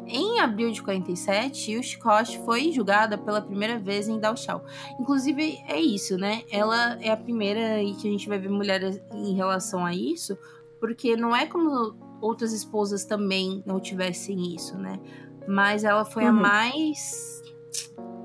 [0.07, 4.65] Em abril de 47, Ilse Koch foi julgada pela primeira vez em Dachau.
[4.99, 6.43] Inclusive, é isso, né?
[6.51, 8.81] Ela é a primeira e que a gente vai ver mulher
[9.13, 10.37] em relação a isso,
[10.81, 14.99] porque não é como outras esposas também não tivessem isso, né?
[15.47, 16.39] Mas ela foi a Uhum.
[16.41, 17.41] mais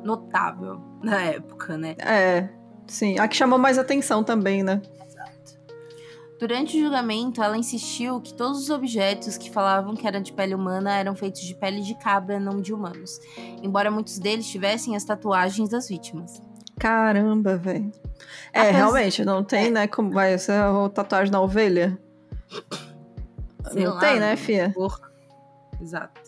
[0.05, 1.97] notável na época, né?
[1.99, 2.49] É,
[2.87, 3.19] sim.
[3.19, 4.81] A que chamou mais atenção também, né?
[6.39, 10.55] Durante o julgamento, ela insistiu que todos os objetos que falavam que eram de pele
[10.55, 13.19] humana eram feitos de pele de cabra, não de humanos,
[13.63, 16.43] embora muitos deles tivessem as tatuagens das vítimas.
[16.79, 17.91] Caramba, velho.
[18.53, 19.87] É, realmente, não tem, né?
[19.87, 21.99] Como vai ser a tatuagem na ovelha?
[23.73, 24.73] Sei não lá, tem, né, fia?
[24.75, 25.11] Porra.
[25.81, 26.21] Exato.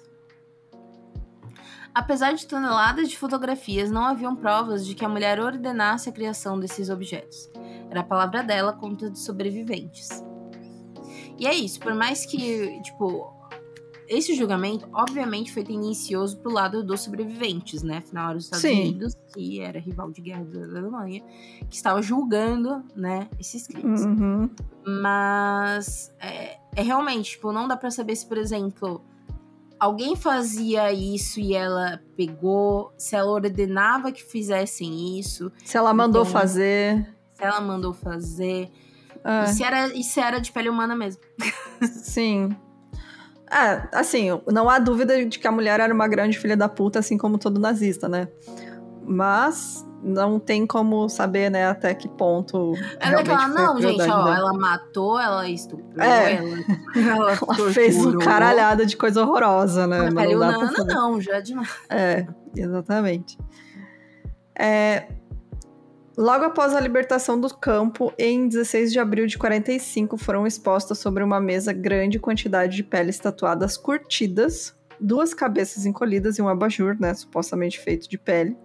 [1.99, 6.57] Apesar de toneladas de fotografias, não haviam provas de que a mulher ordenasse a criação
[6.57, 7.51] desses objetos.
[7.91, 10.09] Era a palavra dela contra dos sobreviventes.
[11.37, 13.35] E é isso, por mais que, tipo,
[14.07, 17.97] esse julgamento, obviamente, foi tendencioso pro lado dos sobreviventes, né?
[17.97, 18.81] Afinal, era os Estados Sim.
[18.81, 21.25] Unidos, que era rival de guerra da Alemanha,
[21.69, 24.05] que estava julgando, né, esses crimes.
[24.05, 24.49] Uhum.
[24.87, 29.03] Mas é, é, realmente, tipo, não dá para saber se, por exemplo,
[29.79, 35.51] alguém fazia isso e ela pegou, se ela ordenava que fizessem isso.
[35.65, 37.15] Se ela mandou então, fazer.
[37.35, 38.71] Se ela mandou fazer.
[39.25, 39.45] É.
[39.45, 41.23] E, se era, e se era de pele humana mesmo.
[41.83, 42.57] Sim.
[43.51, 46.99] É, assim, não há dúvida de que a mulher era uma grande filha da puta,
[46.99, 48.29] assim como todo nazista, né?
[49.03, 52.73] Mas não tem como saber, né, até que ponto.
[53.01, 54.37] Ela fala, não, gente, ó, dela.
[54.37, 56.35] ela matou, ela estuprou, é.
[56.35, 56.57] ela,
[56.97, 60.11] ela, ela fez uma caralhada de coisa horrorosa, né?
[60.11, 61.69] Mas não, dá não, não, já é demais.
[61.91, 63.39] É, exatamente.
[64.59, 65.07] É,
[66.19, 71.23] Logo após a libertação do campo, em 16 de abril de 45, foram expostas sobre
[71.23, 77.15] uma mesa grande quantidade de peles tatuadas curtidas, duas cabeças encolhidas e um abajur, né,
[77.15, 78.57] supostamente feito de pele.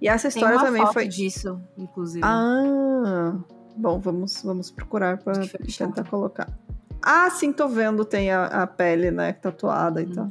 [0.00, 2.24] E essa história Tem uma também foto foi disso, inclusive.
[2.24, 3.36] Ah,
[3.76, 5.42] bom, vamos vamos procurar para
[5.76, 6.48] tentar colocar.
[7.02, 10.04] Ah, sim, tô vendo, tem a, a pele, né, tatuada hum.
[10.04, 10.30] e tal.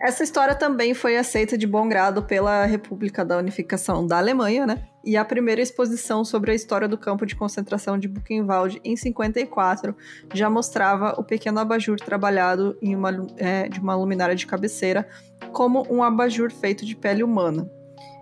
[0.00, 4.82] Essa história também foi aceita de bom grado pela República da Unificação da Alemanha, né?
[5.04, 9.94] E a primeira exposição sobre a história do campo de concentração de Buchenwald em 54
[10.32, 15.06] já mostrava o pequeno abajur trabalhado em uma, é, de uma luminária de cabeceira
[15.52, 17.70] como um abajur feito de pele humana.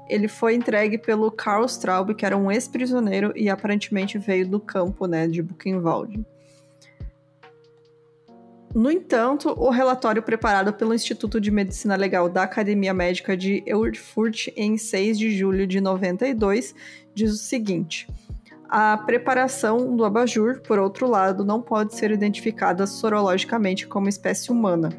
[0.09, 5.07] Ele foi entregue pelo Karl Straub, que era um ex-prisioneiro e aparentemente veio do campo
[5.07, 6.25] né, de Buchenwald.
[8.79, 14.51] No entanto, o relatório preparado pelo Instituto de Medicina Legal da Academia Médica de Erfurt
[14.55, 16.77] em 6 de julho de 92
[17.12, 18.09] diz o seguinte:
[18.69, 24.91] a preparação do abajur, por outro lado, não pode ser identificada sorologicamente como espécie humana.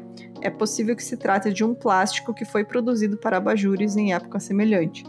[0.42, 4.38] É possível que se trate de um plástico que foi produzido para abajures em época
[4.40, 5.04] semelhante.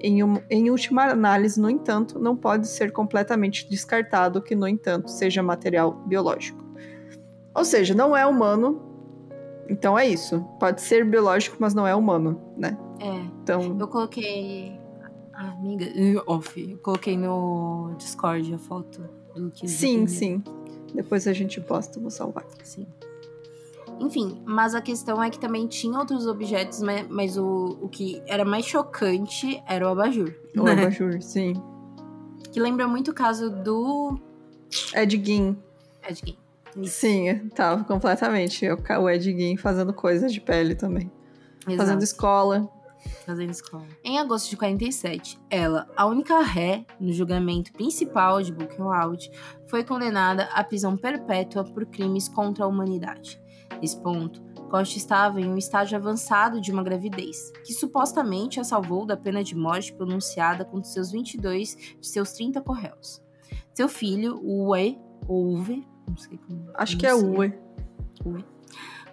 [0.00, 5.12] Em, um, em, última análise, no entanto, não pode ser completamente descartado que, no entanto,
[5.12, 6.65] seja material biológico.
[7.56, 8.82] Ou seja, não é humano.
[9.68, 10.40] Então é isso.
[10.60, 12.76] Pode ser biológico, mas não é humano, né?
[13.00, 13.14] É.
[13.42, 13.76] Então.
[13.80, 14.78] Eu coloquei.
[15.32, 15.86] Ah, amiga,
[16.26, 16.70] off.
[16.70, 19.66] Eu coloquei no Discord a foto do que.
[19.66, 20.44] Sim, sim.
[20.94, 22.44] Depois a gente posta, vou salvar.
[22.62, 22.86] Sim.
[23.98, 28.22] Enfim, mas a questão é que também tinha outros objetos, mas, mas o, o que
[28.26, 30.34] era mais chocante era o abajur.
[30.54, 30.72] O né?
[30.84, 31.54] abajur, sim.
[32.52, 34.18] Que lembra muito o caso do.
[34.94, 35.56] Ed Gein.
[36.06, 36.45] Ed Gein.
[36.84, 38.66] Sim, tava completamente.
[38.68, 41.10] O Ed Gein fazendo coisas de pele também.
[41.66, 41.76] Exato.
[41.76, 42.68] Fazendo escola.
[43.24, 43.86] Fazendo escola.
[44.04, 49.30] Em agosto de 47, ela, a única ré no julgamento principal de Buchenwald,
[49.68, 53.40] foi condenada à prisão perpétua por crimes contra a humanidade.
[53.80, 59.06] Nesse ponto, Costa estava em um estágio avançado de uma gravidez, que supostamente a salvou
[59.06, 63.22] da pena de morte pronunciada contra seus 22 de seus 30 correios.
[63.72, 66.70] Seu filho, Uwe, ou Uwe, não sei como.
[66.74, 67.52] Acho que é Ue.
[68.24, 68.44] Ue.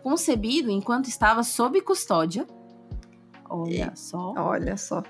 [0.01, 2.45] Concebido enquanto estava sob custódia.
[3.49, 4.33] Olha e, só.
[4.37, 5.03] Olha só.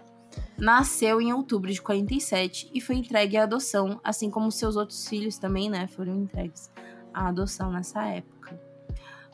[0.57, 5.37] Nasceu em outubro de 47 e foi entregue à adoção, assim como seus outros filhos
[5.37, 6.71] também, né, foram entregues
[7.13, 8.32] à adoção nessa época.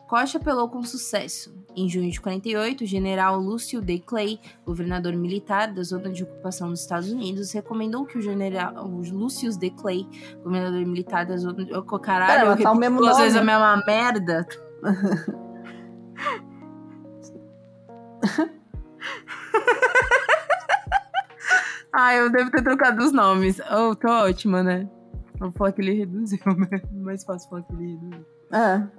[0.09, 1.55] Koch apelou com sucesso.
[1.75, 3.99] Em junho de 48, o general Lúcio D.
[3.99, 9.03] Clay, governador militar da zona de ocupação dos Estados Unidos, recomendou que o general o
[9.13, 9.69] Lucius D.
[9.69, 10.07] Clay,
[10.43, 11.71] governador militar da zona de...
[11.75, 14.47] Oh, caralho, Pera, tá o mesmo duas vezes a mesma merda.
[21.93, 23.61] ah, eu devo ter trocado os nomes.
[23.71, 24.89] Oh, tô ótima, né?
[25.37, 26.81] Vou falar que ele reduziu, né?
[26.93, 28.25] Mais fácil falar que ele reduziu.
[28.51, 28.98] É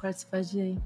[0.00, 0.78] participar de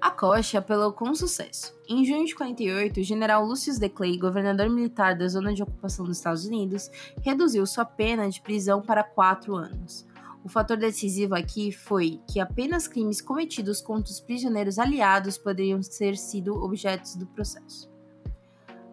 [0.00, 1.74] a Coxa apelou com sucesso.
[1.88, 6.04] Em junho de 48, o general Lucius de Clay, governador militar da zona de ocupação
[6.04, 6.88] dos Estados Unidos,
[7.20, 10.06] reduziu sua pena de prisão para quatro anos.
[10.44, 16.16] O fator decisivo aqui foi que apenas crimes cometidos contra os prisioneiros aliados poderiam ter
[16.16, 17.90] sido objetos do processo.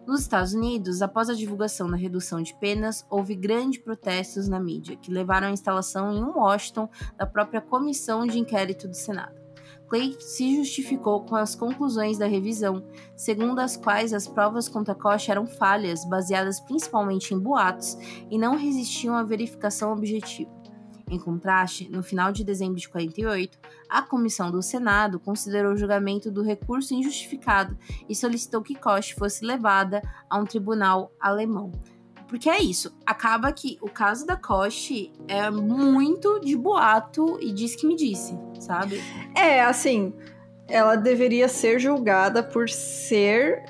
[0.06, 4.96] Nos Estados Unidos, após a divulgação da redução de penas, houve grandes protestos na mídia,
[4.96, 9.34] que levaram à instalação em Washington da própria comissão de inquérito do Senado.
[9.88, 12.84] Clay se justificou com as conclusões da revisão,
[13.16, 17.98] segundo as quais as provas contra Koch eram falhas, baseadas principalmente em boatos,
[18.30, 20.55] e não resistiam à verificação objetiva.
[21.08, 26.30] Em contraste, no final de dezembro de 48, a comissão do Senado considerou o julgamento
[26.32, 27.78] do recurso injustificado
[28.08, 31.70] e solicitou que Koch fosse levada a um tribunal alemão.
[32.28, 32.92] porque é isso.
[33.06, 38.36] Acaba que o caso da Koshi é muito de boato e diz que me disse,
[38.58, 39.00] sabe?
[39.32, 40.12] É, assim,
[40.68, 43.64] ela deveria ser julgada por ser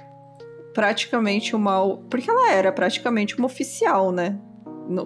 [0.72, 1.96] praticamente uma.
[2.10, 4.38] Porque ela era praticamente uma oficial, né?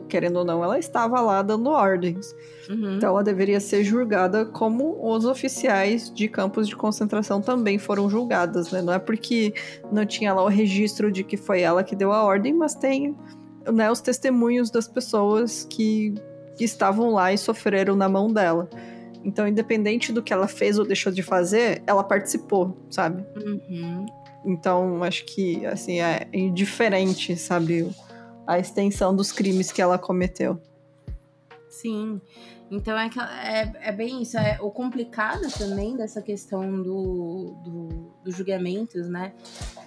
[0.09, 2.35] Querendo ou não, ela estava lá dando ordens.
[2.69, 2.97] Uhum.
[2.97, 8.71] Então ela deveria ser julgada como os oficiais de campos de concentração também foram julgadas,
[8.71, 8.81] né?
[8.83, 9.55] Não é porque
[9.91, 13.17] não tinha lá o registro de que foi ela que deu a ordem, mas tem
[13.73, 16.15] né, os testemunhos das pessoas que,
[16.59, 18.69] estavam lá e sofreram na mão dela.
[19.25, 23.25] Então, independente do que ela fez ou deixou de fazer, ela participou, sabe?
[23.35, 24.05] Uhum.
[24.45, 27.89] Então, acho que, assim, é indiferente, sabe?
[28.51, 30.61] A extensão dos crimes que ela cometeu.
[31.69, 32.21] Sim.
[32.69, 34.37] Então é, que, é, é bem isso.
[34.37, 39.33] É, o complicado também dessa questão do, do, dos julgamentos, né?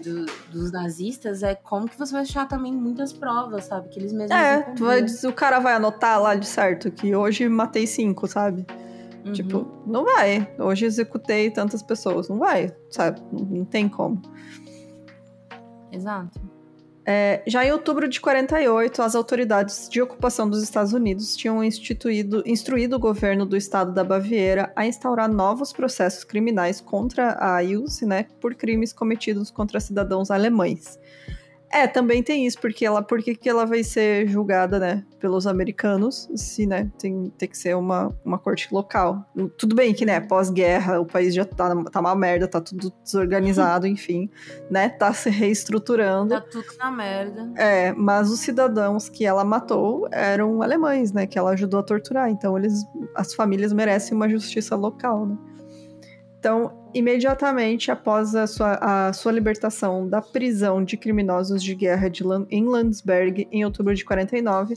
[0.02, 3.90] Do, dos nazistas é como que você vai achar também muitas provas, sabe?
[3.90, 4.32] Que eles mesmos.
[4.32, 8.66] É, vai, o cara vai anotar lá de certo que hoje matei cinco, sabe?
[9.26, 9.34] Uhum.
[9.34, 10.50] Tipo, não vai.
[10.58, 12.30] Hoje executei tantas pessoas.
[12.30, 13.22] Não vai, sabe?
[13.30, 14.22] Não, não tem como.
[15.92, 16.53] Exato.
[17.06, 22.42] É, já em outubro de 48, as autoridades de ocupação dos Estados Unidos tinham instituído,
[22.46, 28.06] instruído o governo do estado da Baviera a instaurar novos processos criminais contra a IUC,
[28.06, 30.98] né, por crimes cometidos contra cidadãos alemães.
[31.74, 36.30] É, também tem isso, porque ela, por que ela vai ser julgada, né, pelos americanos,
[36.36, 39.26] se, né, tem, tem que ser uma, uma corte local.
[39.58, 43.88] Tudo bem que, né, pós-guerra, o país já tá, tá uma merda, tá tudo desorganizado,
[43.88, 44.30] enfim,
[44.70, 46.36] né, tá se reestruturando.
[46.36, 47.52] Tá tudo na merda.
[47.56, 52.30] É, mas os cidadãos que ela matou eram alemães, né, que ela ajudou a torturar,
[52.30, 55.36] então eles, as famílias merecem uma justiça local, né.
[56.44, 62.22] Então, imediatamente após a sua, a sua libertação da prisão de criminosos de guerra de
[62.22, 64.76] Lan em Landsberg, em outubro de 49.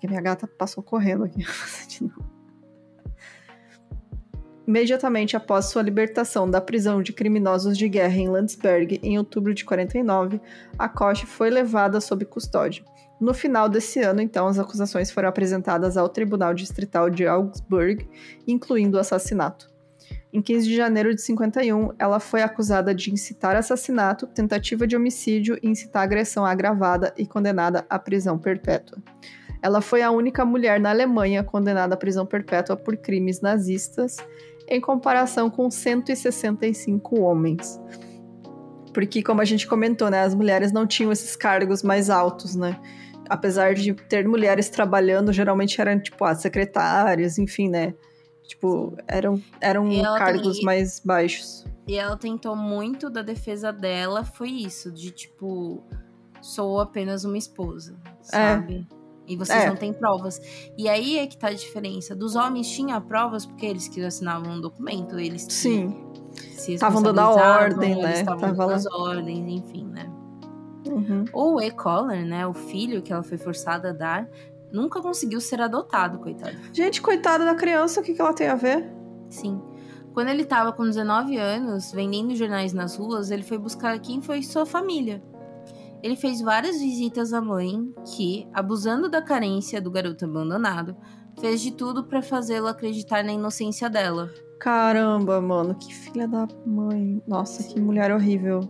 [0.00, 1.44] Que minha gata passou correndo aqui.
[4.66, 9.66] Imediatamente após sua libertação da prisão de criminosos de guerra em Landsberg, em outubro de
[9.66, 10.40] 49,
[10.78, 12.82] a Koch foi levada sob custódia.
[13.20, 18.08] No final desse ano, então, as acusações foram apresentadas ao Tribunal Distrital de Augsburg,
[18.48, 19.73] incluindo o assassinato.
[20.34, 25.56] Em 15 de janeiro de 51, ela foi acusada de incitar assassinato, tentativa de homicídio
[25.62, 28.98] e incitar agressão agravada e condenada à prisão perpétua.
[29.62, 34.16] Ela foi a única mulher na Alemanha condenada à prisão perpétua por crimes nazistas,
[34.68, 37.80] em comparação com 165 homens.
[38.92, 42.80] Porque, como a gente comentou, né, as mulheres não tinham esses cargos mais altos, né?
[43.30, 47.94] Apesar de ter mulheres trabalhando, geralmente eram, tipo, as secretárias, enfim, né?
[48.46, 49.88] Tipo, eram, eram
[50.18, 50.64] cargos tem...
[50.64, 51.64] mais baixos.
[51.86, 55.82] E ela tentou muito da defesa dela, foi isso, de tipo,
[56.40, 58.22] sou apenas uma esposa, é.
[58.22, 58.86] sabe?
[58.90, 59.04] É.
[59.26, 59.68] E vocês é.
[59.68, 60.40] não têm provas.
[60.76, 62.14] E aí é que tá a diferença.
[62.14, 65.94] Dos homens tinha provas porque eles que assinavam um documento, eles Sim.
[66.68, 68.20] Estavam dando a ordem, né?
[68.20, 70.10] Estavam dando as ordens, enfim, né?
[70.86, 71.24] Uhum.
[71.32, 71.70] Ou o E.
[71.70, 72.46] Collar, né?
[72.46, 74.28] O filho que ela foi forçada a dar,
[74.74, 76.56] nunca conseguiu ser adotado, coitado.
[76.72, 78.92] Gente, coitada da criança, o que, que ela tem a ver?
[79.30, 79.62] Sim.
[80.12, 84.42] Quando ele estava com 19 anos, vendendo jornais nas ruas, ele foi buscar quem foi
[84.42, 85.22] sua família.
[86.02, 90.96] Ele fez várias visitas à mãe, que, abusando da carência do garoto abandonado,
[91.40, 94.30] fez de tudo para fazê-lo acreditar na inocência dela.
[94.60, 97.22] Caramba, mano, que filha da mãe.
[97.26, 98.60] Nossa, que mulher horrível.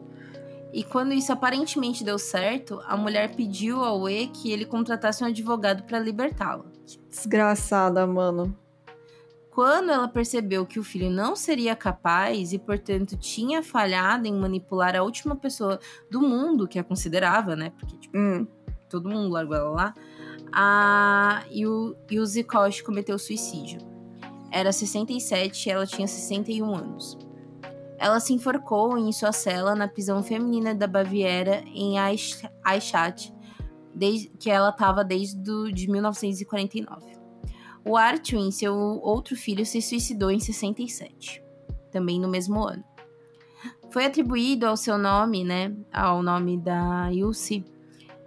[0.75, 5.29] E quando isso aparentemente deu certo, a mulher pediu ao E que ele contratasse um
[5.29, 6.65] advogado para libertá-la.
[7.09, 8.59] Desgraçada, mano.
[9.53, 14.97] Quando ela percebeu que o filho não seria capaz e, portanto, tinha falhado em manipular
[14.97, 15.79] a última pessoa
[16.11, 17.71] do mundo que a considerava, né?
[17.79, 18.45] Porque, tipo, hum.
[18.91, 19.95] todo mundo largou ela lá.
[20.53, 21.45] A
[22.11, 23.79] Yuzi Kosh cometeu suicídio.
[24.51, 27.17] Era 67 e ela tinha 61 anos.
[27.99, 31.95] Ela se enforcou em sua cela na prisão feminina da Baviera em
[33.95, 37.15] desde que ela estava desde do, de 1949.
[37.85, 41.43] O Artwin, seu outro filho, se suicidou em 67,
[41.93, 42.83] também no mesmo ano.
[43.91, 47.65] Foi atribuído ao seu nome, né, ao nome da Yulsi,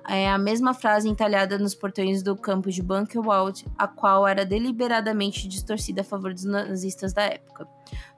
[0.07, 5.49] é a mesma frase entalhada nos portões do campo de Buchenwald, a qual era deliberadamente
[5.49, 7.67] distorcida a favor dos nazistas da época.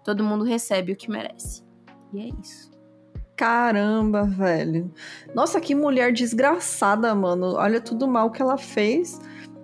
[0.09, 1.63] Todo mundo recebe o que merece.
[2.11, 2.71] E é isso.
[3.37, 4.91] Caramba, velho.
[5.35, 7.53] Nossa, que mulher desgraçada, mano.
[7.53, 9.21] Olha tudo mal que ela fez.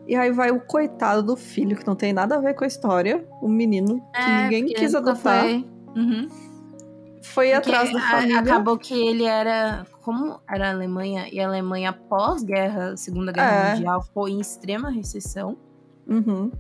[0.07, 2.67] E aí vai o coitado do filho, que não tem nada a ver com a
[2.67, 3.27] história.
[3.41, 5.45] O menino que é, ninguém quis adotar.
[5.95, 6.29] Uhum.
[7.23, 8.39] foi atrás da família.
[8.39, 9.83] Acabou que ele era.
[10.03, 13.73] Como era a Alemanha, e a Alemanha pós-guerra, Segunda Guerra é.
[13.73, 15.57] Mundial, foi em extrema recessão.
[16.07, 16.51] Uhum.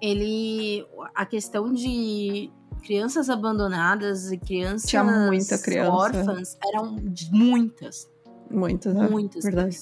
[0.00, 0.84] Ele.
[1.14, 2.50] A questão de
[2.82, 5.90] crianças abandonadas e crianças Tinha muita criança.
[5.90, 6.96] órfãs eram
[7.32, 8.10] muitas.
[8.50, 9.44] Muitas, é muitas.
[9.44, 9.78] Verdade.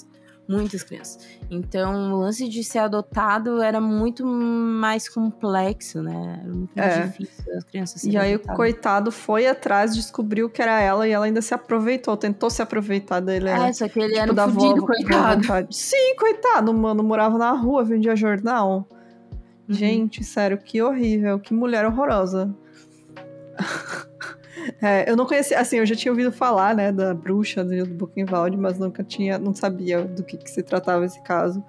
[0.49, 1.25] Muitas crianças.
[1.49, 6.41] Então, o lance de ser adotado era muito mais complexo, né?
[6.43, 7.07] Era muito é.
[7.07, 11.27] difícil as crianças E aí, o coitado foi atrás, descobriu que era ela e ela
[11.27, 13.49] ainda se aproveitou, tentou se aproveitar dele.
[13.49, 13.73] É, né?
[13.73, 15.69] só que ele tipo, era um fudido, coitado.
[15.71, 17.05] Sim, coitado, mano.
[17.05, 18.89] Morava na rua, vendia jornal.
[19.69, 19.75] Uhum.
[19.77, 21.39] Gente, sério, que horrível.
[21.39, 22.53] Que mulher horrorosa.
[24.83, 28.57] É, eu não conhecia, assim, eu já tinha ouvido falar, né, da bruxa do Buchenwald,
[28.57, 31.63] mas nunca tinha, não sabia do que, que se tratava esse caso.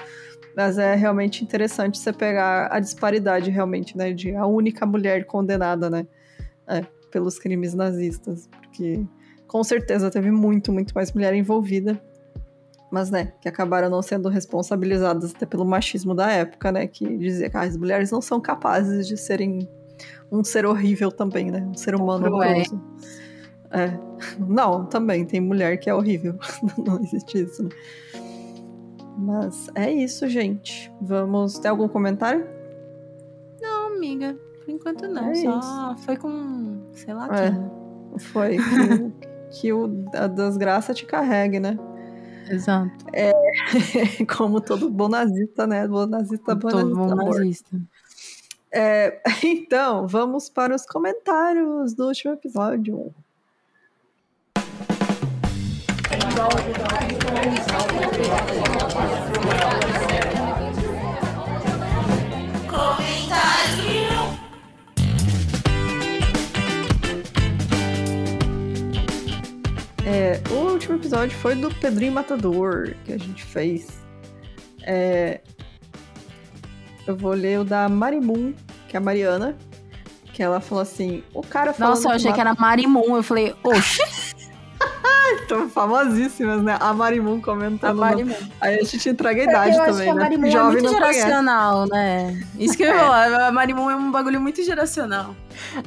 [0.56, 5.90] Mas é realmente interessante você pegar a disparidade, realmente, né, de a única mulher condenada,
[5.90, 6.06] né,
[6.68, 9.06] é, pelos crimes nazistas, porque
[9.48, 12.02] com certeza teve muito, muito mais mulher envolvida,
[12.92, 17.50] mas, né, que acabaram não sendo responsabilizadas até pelo machismo da época, né, que dizia
[17.50, 19.68] que ah, as mulheres não são capazes de serem
[20.32, 21.62] um ser horrível também, né?
[21.62, 22.82] Um ser humano horroroso.
[23.72, 23.98] É.
[24.40, 26.38] Não, também tem mulher que é horrível.
[26.78, 27.70] Não existe isso, né?
[29.18, 30.92] Mas é isso, gente.
[31.02, 31.60] Vamos.
[31.60, 32.48] Tem algum comentário?
[33.62, 34.38] Não, amiga.
[34.64, 35.30] Por enquanto não.
[35.30, 36.06] É Só isso.
[36.06, 36.82] foi com.
[36.94, 38.20] sei lá é.
[38.20, 38.58] Foi.
[38.58, 39.12] que,
[39.62, 41.78] que o, a desgraça te carregue, né?
[42.50, 43.06] Exato.
[43.14, 43.32] É,
[44.38, 45.88] como todo bom nazista, né?
[45.88, 47.16] Bom nazista, bom todo nazista.
[47.16, 47.82] Bom nazista.
[48.74, 53.14] É, então, vamos para os comentários do último episódio.
[70.06, 74.02] É, o último episódio foi do Pedrinho Matador que a gente fez.
[74.84, 75.42] É,
[77.08, 78.54] eu vou ler o da Marimun,
[78.88, 79.58] que é a Mariana.
[80.34, 81.94] Que ela falou assim: o cara falou.
[81.94, 83.18] Nossa, eu achei que, que era Marimun.
[83.18, 84.02] Eu falei, oxe.
[85.42, 86.78] Estão famosíssimas, né?
[86.80, 87.92] A Marimun comentando.
[87.92, 88.30] A Marimun.
[88.30, 88.52] No...
[88.60, 90.12] Aí a gente entrega a idade eu também, acho que né?
[90.12, 91.94] A Marimun é muito geracional, conhece.
[91.94, 92.48] né?
[92.60, 93.48] Isso que eu é.
[93.48, 95.36] A Marimun é um bagulho muito geracional.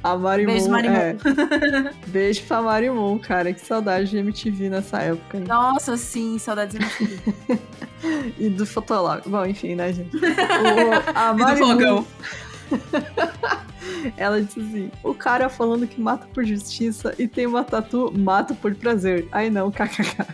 [0.03, 0.53] A Marimun.
[0.53, 0.95] Beijo, Marimun.
[0.95, 1.17] É.
[2.07, 3.53] Beijo pra Marimun, cara.
[3.53, 5.39] Que saudade de MTV nessa época.
[5.39, 5.45] Hein?
[5.47, 7.59] Nossa, sim, saudades de MTV.
[8.39, 9.23] e do Fotolog.
[9.27, 10.17] Bom, enfim, né, gente?
[10.17, 10.21] O,
[11.15, 11.73] a Marimun...
[11.73, 12.07] e do fogão.
[14.17, 18.55] Ela disse assim: o cara falando que mata por justiça e tem uma tatu, mata
[18.55, 19.29] por prazer.
[19.33, 20.27] Aí não, kkk.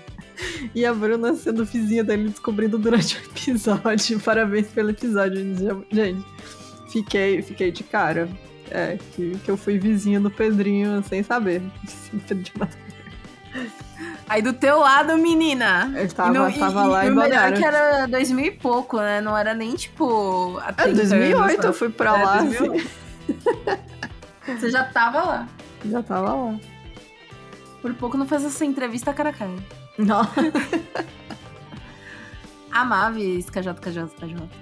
[0.75, 4.21] E a Bruna sendo vizinha dele descobrindo durante o episódio.
[4.25, 6.25] Parabéns pelo episódio, gente.
[6.91, 8.29] Fiquei, fiquei de cara.
[8.71, 11.61] É, que, que eu fui vizinha do Pedrinho sem saber.
[14.31, 15.93] Aí do teu lado, menina.
[15.97, 18.99] Eu tava, no, tava e, lá e, e o melhor que era 2000 e pouco,
[18.99, 19.21] né?
[19.21, 20.63] Não era nem tipo.
[20.79, 22.35] É, 2008 anos, eu fui pra é, lá.
[22.37, 22.89] Assim.
[24.47, 25.49] Você já tava lá.
[25.85, 26.61] Já tava lá.
[27.83, 29.51] Por pouco não fez essa entrevista cara a cara.
[29.99, 30.23] Não.
[32.71, 34.60] Amaves, KJ, KJ, KJ.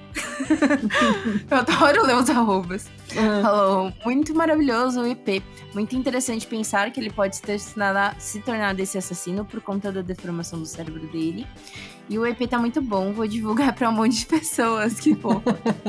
[1.50, 2.86] Eu adoro ler os arrobas.
[3.16, 3.42] Uhum.
[3.42, 5.42] Falou, muito maravilhoso o EP.
[5.74, 10.58] Muito interessante pensar que ele pode ter se tornar desse assassino por conta da deformação
[10.58, 11.46] do cérebro dele.
[12.08, 14.98] E o EP tá muito bom, vou divulgar pra um monte de pessoas.
[14.98, 15.42] Que pô.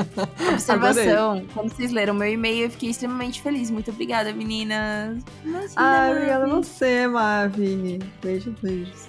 [0.52, 1.32] Observação.
[1.32, 1.48] Adorei.
[1.54, 3.72] Quando vocês leram meu e-mail, eu fiquei extremamente feliz.
[3.72, 5.24] Muito obrigada, meninas.
[5.46, 8.00] Imagina, ah, obrigada a você, Mavi.
[8.22, 9.08] Beijo, beijos.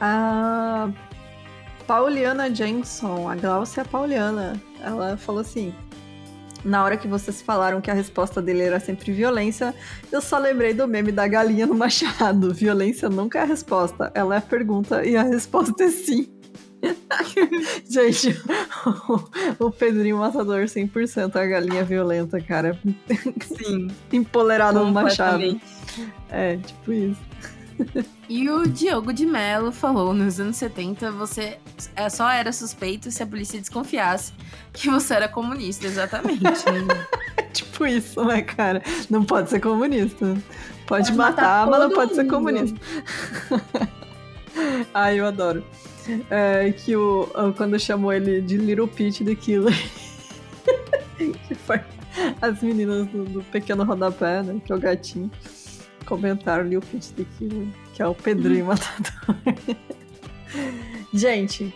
[0.00, 0.90] Ah,
[1.86, 5.72] Pauliana Jenson, a Glaucia Pauliana, ela falou assim:
[6.64, 9.72] na hora que vocês falaram que a resposta dele era sempre violência,
[10.10, 12.52] eu só lembrei do meme da galinha no machado.
[12.54, 16.28] Violência nunca é a resposta, ela é a pergunta e a resposta é sim.
[17.88, 18.36] Gente,
[19.58, 22.78] o, Pedrinho Matador 100% a galinha violenta, cara.
[23.42, 23.88] Sim.
[24.12, 25.58] Empolerado no machado.
[26.30, 27.20] É, tipo isso.
[28.28, 31.58] E o Diogo de Mello falou: nos anos 70 você
[31.94, 34.32] é, só era suspeito se a polícia desconfiasse
[34.72, 36.42] que você era comunista, exatamente.
[37.54, 38.82] tipo isso, né, cara?
[39.08, 40.26] Não pode ser comunista.
[40.26, 42.16] Pode, pode matar, matar mas não pode mundo.
[42.16, 42.80] ser comunista.
[44.92, 45.64] Ai, eu adoro.
[46.30, 49.74] É, que o, quando chamou ele de Little Peach the Killer.
[51.16, 51.80] que foi
[52.40, 54.60] as meninas do, do pequeno rodapé, né?
[54.64, 55.30] Que é o gatinho
[56.06, 58.68] comentaram ali o pitch daqui, que é o Pedrinho hum.
[58.68, 59.36] Matador.
[61.12, 61.74] gente,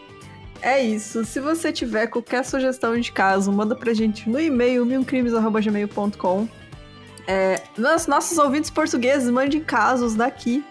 [0.62, 1.24] é isso.
[1.24, 6.49] Se você tiver qualquer sugestão de caso, manda pra gente no e-mail milcrimes.gmail.com.
[7.26, 7.62] É,
[8.09, 10.64] nossos ouvintes portugueses, mandem casos daqui.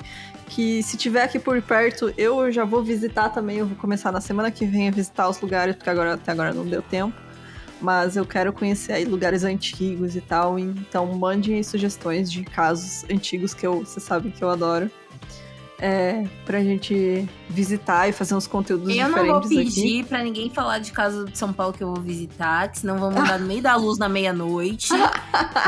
[0.47, 3.57] Que se tiver aqui por perto, eu já vou visitar também.
[3.57, 6.53] Eu vou começar na semana que vem a visitar os lugares, porque agora até agora
[6.53, 7.16] não deu tempo.
[7.82, 10.60] Mas eu quero conhecer aí lugares antigos e tal.
[10.60, 14.92] Então mandem aí sugestões de casos antigos que eu, vocês sabem que eu adoro
[15.82, 19.18] é, pra gente visitar e fazer uns conteúdos eu diferentes.
[19.18, 20.04] Eu não vou pedir aqui.
[20.04, 23.12] pra ninguém falar de casa de São Paulo que eu vou visitar, que senão vão
[23.12, 24.90] mandar no meio da luz na meia-noite.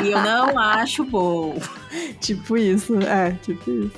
[0.04, 1.58] e eu não acho bom.
[2.20, 3.92] Tipo isso, é, tipo isso.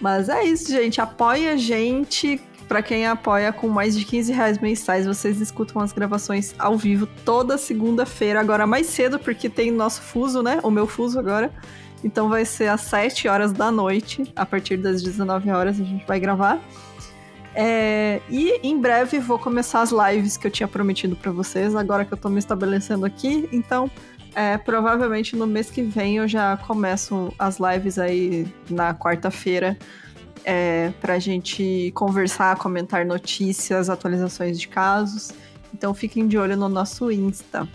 [0.00, 1.00] Mas é isso, gente.
[1.00, 2.40] Apoia a gente.
[2.68, 7.06] Pra quem apoia com mais de 15 reais mensais, vocês escutam as gravações ao vivo
[7.24, 10.60] toda segunda-feira, agora mais cedo, porque tem nosso fuso, né?
[10.62, 11.52] O meu fuso agora.
[12.02, 16.06] Então vai ser às 7 horas da noite, a partir das 19 horas a gente
[16.06, 16.60] vai gravar.
[17.54, 22.04] É, e em breve vou começar as lives que eu tinha prometido para vocês, agora
[22.04, 23.48] que eu tô me estabelecendo aqui.
[23.52, 23.90] Então,
[24.34, 29.78] é, provavelmente no mês que vem eu já começo as lives aí na quarta-feira
[30.44, 35.32] é, pra gente conversar, comentar notícias, atualizações de casos.
[35.72, 37.66] Então fiquem de olho no nosso Insta.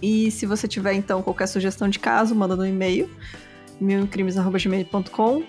[0.00, 3.08] E se você tiver, então, qualquer sugestão de caso, manda no e-mail
[3.80, 5.44] milcrimes.gmail.com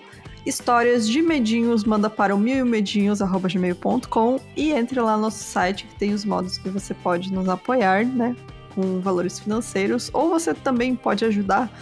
[0.46, 6.12] Histórias de medinhos, manda para o milmedinhos.gmail.com e entre lá no nosso site que tem
[6.12, 8.36] os modos que você pode nos apoiar, né?
[8.74, 10.10] Com valores financeiros.
[10.12, 11.72] Ou você também pode ajudar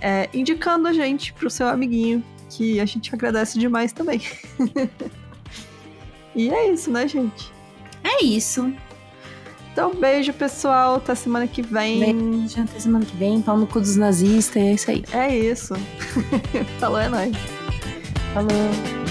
[0.00, 4.20] é, indicando a gente para o seu amiguinho, que a gente agradece demais também.
[6.34, 7.52] e é isso, né, gente?
[8.02, 8.72] É isso.
[9.72, 10.96] Então, beijo, pessoal.
[10.96, 12.00] Até semana que vem.
[12.00, 13.42] Beijo, até semana que vem.
[13.42, 14.56] Pau no cu dos nazistas.
[14.56, 15.04] É isso aí.
[15.12, 15.74] É isso.
[16.80, 17.36] Falou, é nóis.
[18.32, 19.05] Falou.